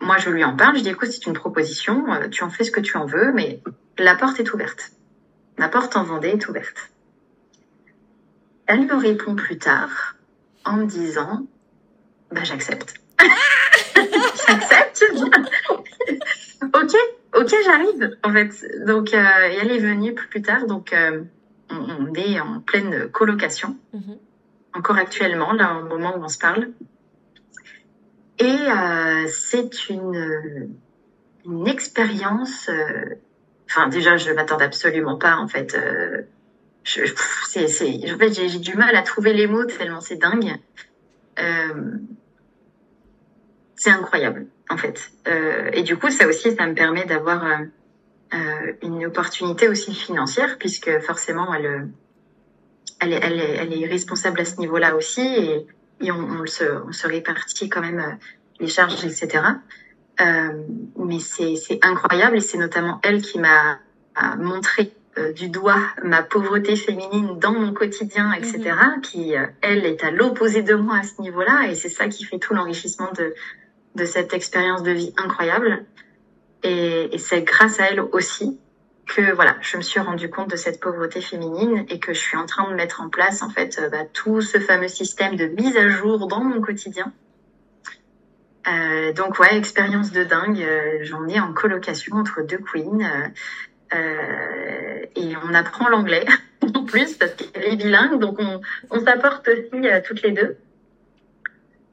[0.00, 2.64] moi je lui en parle, je dis écoute c'est une proposition, euh, tu en fais
[2.64, 3.62] ce que tu en veux, mais
[3.98, 4.90] la porte est ouverte.
[5.58, 6.90] La porte en Vendée est ouverte.
[8.72, 10.14] Elle me répond plus tard
[10.64, 11.44] en me disant
[12.30, 12.94] bah j'accepte.
[14.46, 15.04] j'accepte.
[16.62, 16.94] ok,
[17.34, 18.86] ok, j'arrive, en fait.
[18.86, 19.24] Donc, euh,
[19.60, 20.66] elle est venue plus tard.
[20.66, 21.24] Donc, euh,
[21.68, 24.18] on, est en pleine colocation, mhm.
[24.72, 26.68] encore actuellement, là, au moment où on se parle.
[28.38, 30.76] Et euh, c'est une,
[31.44, 32.70] une expérience.
[33.68, 35.76] Enfin, déjà, je m'attendais absolument pas, en fait.
[36.84, 37.64] C'est,
[38.12, 40.56] en fait, j'ai, du mal à trouver les mots tellement c'est dingue.
[43.76, 45.12] c'est incroyable en fait.
[45.28, 47.56] Euh, et du coup, ça aussi, ça me permet d'avoir euh,
[48.34, 51.90] euh, une opportunité aussi financière, puisque forcément, elle,
[53.02, 55.66] est, responsable à ce niveau-là aussi, et,
[56.10, 58.18] on se répartit quand même
[58.58, 59.42] les charges, etc.
[60.18, 63.80] mais c'est incroyable, et c'est notamment elle qui m'a
[64.38, 64.92] montré
[65.34, 69.00] du doigt ma pauvreté féminine dans mon quotidien, etc., mm-hmm.
[69.00, 72.38] qui, elle, est à l'opposé de moi à ce niveau-là, et c'est ça qui fait
[72.38, 73.34] tout l'enrichissement de,
[73.94, 75.84] de cette expérience de vie incroyable.
[76.62, 78.58] Et, c'est grâce à elle aussi
[79.06, 82.36] que voilà, je me suis rendu compte de cette pauvreté féminine et que je suis
[82.36, 85.46] en train de mettre en place en fait euh, bah, tout ce fameux système de
[85.46, 87.12] mise à jour dans mon quotidien.
[88.68, 90.62] Euh, donc ouais, expérience de dingue.
[90.62, 93.32] Euh, j'en ai en colocation entre deux queens
[93.94, 96.24] euh, et on apprend l'anglais
[96.74, 98.38] en plus parce qu'elle est bilingue, donc
[98.90, 100.56] on, s'apporte aussi toutes les deux.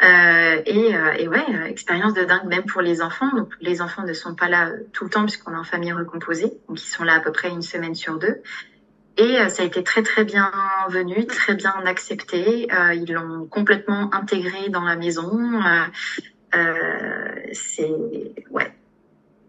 [0.03, 3.35] Euh, et, euh, et, ouais, euh, expérience de dingue même pour les enfants.
[3.35, 6.53] Donc les enfants ne sont pas là tout le temps puisqu'on est en famille recomposée,
[6.67, 8.41] donc ils sont là à peu près une semaine sur deux.
[9.19, 10.51] Et ça a été très très bien
[10.89, 12.67] venu, très bien accepté.
[12.93, 15.59] ils l'ont complètement intégré dans la maison.
[17.51, 17.91] c'est
[18.51, 18.71] ouais,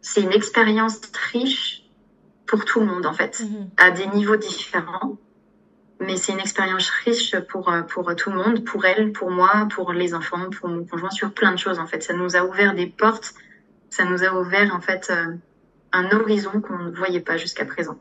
[0.00, 1.77] c'est une expérience riche
[2.48, 3.68] pour tout le monde en fait, mm-hmm.
[3.76, 5.18] à des niveaux différents
[6.00, 9.68] mais c'est une expérience riche pour, euh, pour tout le monde, pour elle, pour moi,
[9.74, 12.02] pour les enfants, pour mon conjoint, sur plein de choses en fait.
[12.02, 13.34] Ça nous a ouvert des portes,
[13.90, 15.34] ça nous a ouvert en fait euh,
[15.92, 17.98] un horizon qu'on ne voyait pas jusqu'à présent.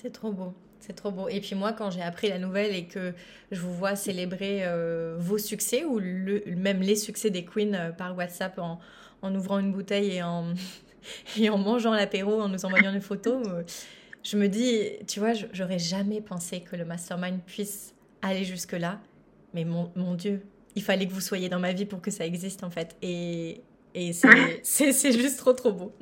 [0.00, 0.54] C'est trop beau.
[0.80, 1.28] C'est trop beau.
[1.28, 3.12] Et puis moi, quand j'ai appris la nouvelle et que
[3.52, 8.16] je vous vois célébrer euh, vos succès ou le, même les succès des queens par
[8.16, 8.80] WhatsApp en,
[9.22, 10.54] en, ouvrant une bouteille et en,
[11.38, 13.46] et en mangeant l'apéro, en nous envoyant des photos,
[14.22, 19.00] je me dis, tu vois, j'aurais jamais pensé que le mastermind puisse aller jusque-là.
[19.54, 20.42] Mais mon, mon, Dieu,
[20.76, 22.96] il fallait que vous soyez dans ma vie pour que ça existe en fait.
[23.02, 23.60] Et,
[23.94, 24.12] et
[24.62, 25.92] c'est juste trop trop beau.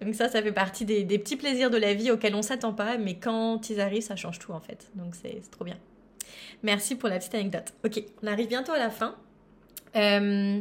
[0.00, 2.72] Donc ça, ça fait partie des, des petits plaisirs de la vie auxquels on s'attend
[2.72, 4.90] pas, mais quand ils arrivent, ça change tout en fait.
[4.94, 5.76] Donc c'est trop bien.
[6.62, 7.72] Merci pour la petite anecdote.
[7.84, 9.14] Ok, on arrive bientôt à la fin.
[9.96, 10.60] Euh,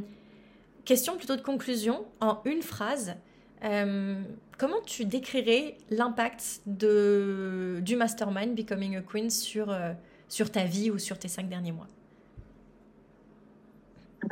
[0.86, 3.16] question plutôt de conclusion en une phrase.
[3.64, 4.22] Euh,
[4.58, 9.92] comment tu décrirais l'impact du mastermind Becoming a Queen sur, euh,
[10.28, 11.88] sur ta vie ou sur tes cinq derniers mois?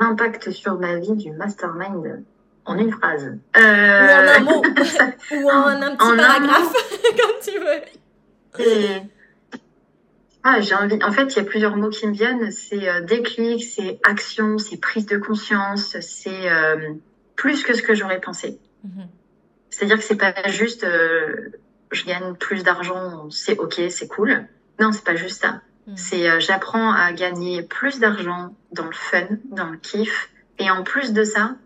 [0.00, 2.22] L'impact sur ma vie du mastermind
[2.64, 3.38] en une phrase.
[3.56, 4.62] Ou en un mot.
[5.32, 6.72] ou en un petit paragraphe,
[7.02, 9.08] comme tu veux.
[10.44, 10.98] Ah, j'ai envie.
[11.02, 12.50] En fait, il y a plusieurs mots qui me viennent.
[12.50, 16.48] C'est euh, déclic, c'est action, c'est prise de conscience, c'est
[17.36, 18.58] plus que ce que j'aurais pensé.
[18.84, 19.08] Mhm.
[19.70, 21.50] C'est-à-dire que c'est pas juste euh,
[21.90, 24.46] je gagne plus d'argent, c'est ok, c'est cool.
[24.80, 25.60] Non, c'est pas juste ça.
[25.86, 25.96] Hmm.
[25.96, 30.82] C'est euh, j'apprends à gagner plus d'argent dans le fun, dans le kiff, et en
[30.82, 31.56] plus de ça,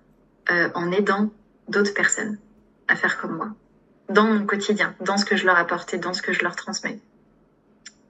[0.50, 1.30] euh, en aidant
[1.68, 2.38] d'autres personnes
[2.88, 3.48] à faire comme moi,
[4.08, 6.56] dans mon quotidien, dans ce que je leur apporte et dans ce que je leur
[6.56, 6.98] transmets.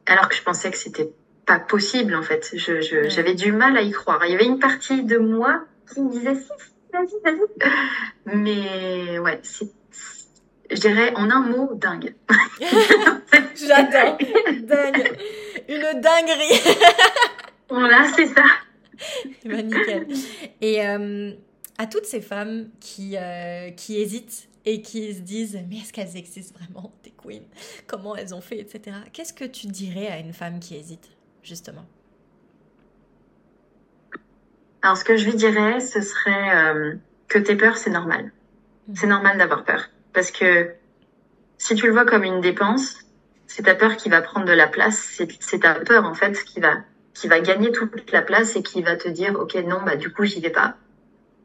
[0.07, 1.13] Alors que je pensais que c'était
[1.47, 2.51] pas possible en fait.
[2.55, 4.25] Je, j'avais du mal à y croire.
[4.25, 6.51] Il y avait une partie de moi qui me disait si,
[6.93, 7.71] vas-y, vas-y.
[8.37, 9.71] Mais ouais, c'est,
[10.73, 12.15] je dirais en un mot, dingue.
[13.55, 14.19] J'adore.
[14.63, 15.19] dingue.
[15.69, 16.61] Une dinguerie.
[17.69, 18.45] voilà, c'est ça.
[19.45, 20.07] bah, nickel.
[20.61, 21.33] Et euh,
[21.79, 26.17] à toutes ces femmes qui, euh, qui hésitent et qui se disent mais est-ce qu'elles
[26.17, 27.45] existent vraiment des queens?
[27.87, 28.97] Comment elles ont fait, etc.
[29.13, 31.11] Qu'est-ce que tu dirais à une femme qui hésite
[31.43, 31.87] justement?
[34.83, 36.95] Alors ce que je lui dirais, ce serait euh,
[37.29, 38.33] que tes peurs c'est normal.
[38.89, 38.97] Mhm.
[38.97, 40.71] C'est normal d'avoir peur parce que
[41.59, 42.99] si tu le vois comme une dépense,
[43.47, 45.21] c'est ta peur qui va prendre de la place.
[45.41, 46.75] C'est ta peur en fait qui va
[47.15, 50.11] qui va gagner toute la place et qui va te dire ok non bah du
[50.11, 50.77] coup j'y vais pas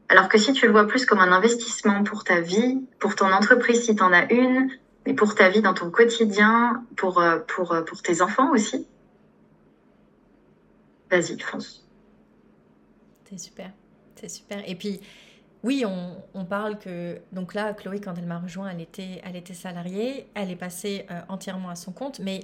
[0.10, 3.32] alors que si tu le vois plus comme un investissement pour ta vie, pour ton
[3.32, 4.70] entreprise si tu en as une,
[5.06, 8.88] mais pour ta vie dans ton quotidien, pour, euh, pour, euh, pour tes enfants aussi,
[11.12, 11.86] vas-y, fonce.
[13.30, 13.72] C'est super,
[14.16, 14.64] c'est super.
[14.70, 15.02] Et puis,
[15.68, 17.20] oui, on, on, parle que...
[17.32, 21.06] Donc là, Chloé, quand elle m'a rejoint, elle était, elle était salariée, elle est passée
[21.12, 22.42] euh, entièrement à son compte, mais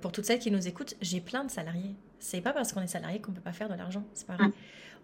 [0.00, 1.96] pour toutes celles qui nous écoutent, j'ai plein de salariés.
[2.20, 4.50] C'est pas parce qu'on est salarié qu'on peut pas faire de l'argent, c'est pas vrai.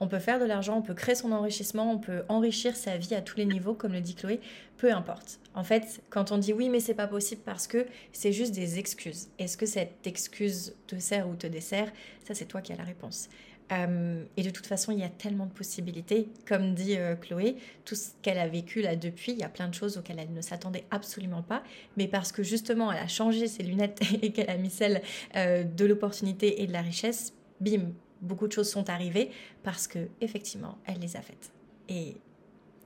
[0.01, 3.15] On peut faire de l'argent, on peut créer son enrichissement, on peut enrichir sa vie
[3.15, 4.41] à tous les niveaux, comme le dit Chloé,
[4.77, 5.39] peu importe.
[5.55, 8.79] En fait, quand on dit oui, mais c'est pas possible parce que c'est juste des
[8.79, 9.29] excuses.
[9.39, 11.93] Est-ce que cette excuse te sert ou te dessert?
[12.27, 13.29] Ça, c'est toi qui as la réponse.
[13.73, 16.29] Euh, et de toute façon, il y a tellement de possibilités.
[16.47, 19.69] Comme dit euh, Chloé, tout ce qu'elle a vécu là depuis, il y a plein
[19.69, 21.63] de choses auxquelles elle ne s'attendait absolument pas.
[21.97, 25.03] Mais parce que justement, elle a changé ses lunettes et qu'elle a mis celle
[25.37, 29.31] euh, de l'opportunité et de la richesse, bim, beaucoup de choses sont arrivées
[29.63, 31.53] parce que effectivement, elle les a faites.
[31.89, 32.17] Et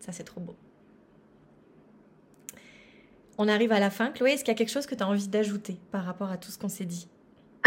[0.01, 0.57] ça, c'est trop beau.
[3.37, 4.11] On arrive à la fin.
[4.11, 6.37] Chloé, est-ce qu'il y a quelque chose que tu as envie d'ajouter par rapport à
[6.37, 7.09] tout ce qu'on s'est dit?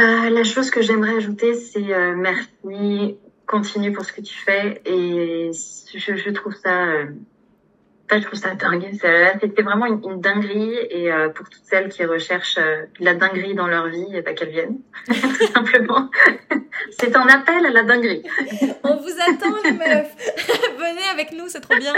[0.01, 4.81] Euh, La chose que j'aimerais ajouter, c'est euh, merci, continue pour ce que tu fais.
[4.85, 5.51] Et
[5.93, 7.05] je, trouve ça euh,
[8.11, 8.89] je trouve ça dingue.
[9.39, 10.75] C'était vraiment une, dinguerie.
[10.89, 12.59] Et pour toutes celles qui recherchent
[12.99, 16.09] la dinguerie dans leur vie, ben, qu'elles viennent, tout simplement.
[16.99, 18.23] c'est un appel à la dinguerie.
[18.83, 20.15] On vous attend, les meufs.
[20.77, 21.93] Venez avec nous, c'est trop bien.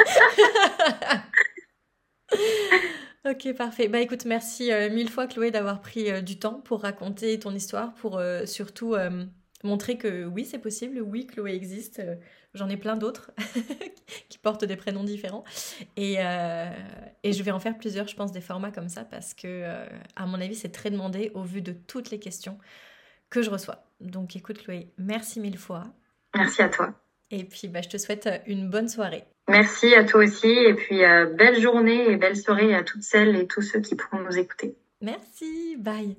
[3.26, 3.88] Ok, parfait.
[3.88, 7.94] Bah écoute, merci euh, mille fois, Chloé, d'avoir pris du temps pour raconter ton histoire,
[7.96, 8.96] pour surtout
[9.64, 12.02] montrer que oui, c'est possible, oui, Chloé existe.
[12.54, 13.32] J'en ai plein d'autres
[14.30, 15.44] qui portent des prénoms différents.
[15.98, 16.70] Et, euh,
[17.24, 19.86] et, je vais en faire plusieurs, je pense, des formats comme ça parce que, euh,
[20.16, 22.60] à mon avis, c'est très demandé au vu de toutes les questions
[23.30, 23.88] que je reçois.
[24.02, 25.86] Donc écoute, Chloé, merci mille fois.
[26.36, 27.03] Merci à toi.
[27.34, 29.24] Et puis, bah, je te souhaite une bonne soirée.
[29.50, 30.48] Merci à toi aussi.
[30.48, 33.96] Et puis, euh, belle journée et belle soirée à toutes celles et tous ceux qui
[33.96, 34.76] pourront nous écouter.
[35.02, 35.76] Merci.
[35.78, 36.16] Bye.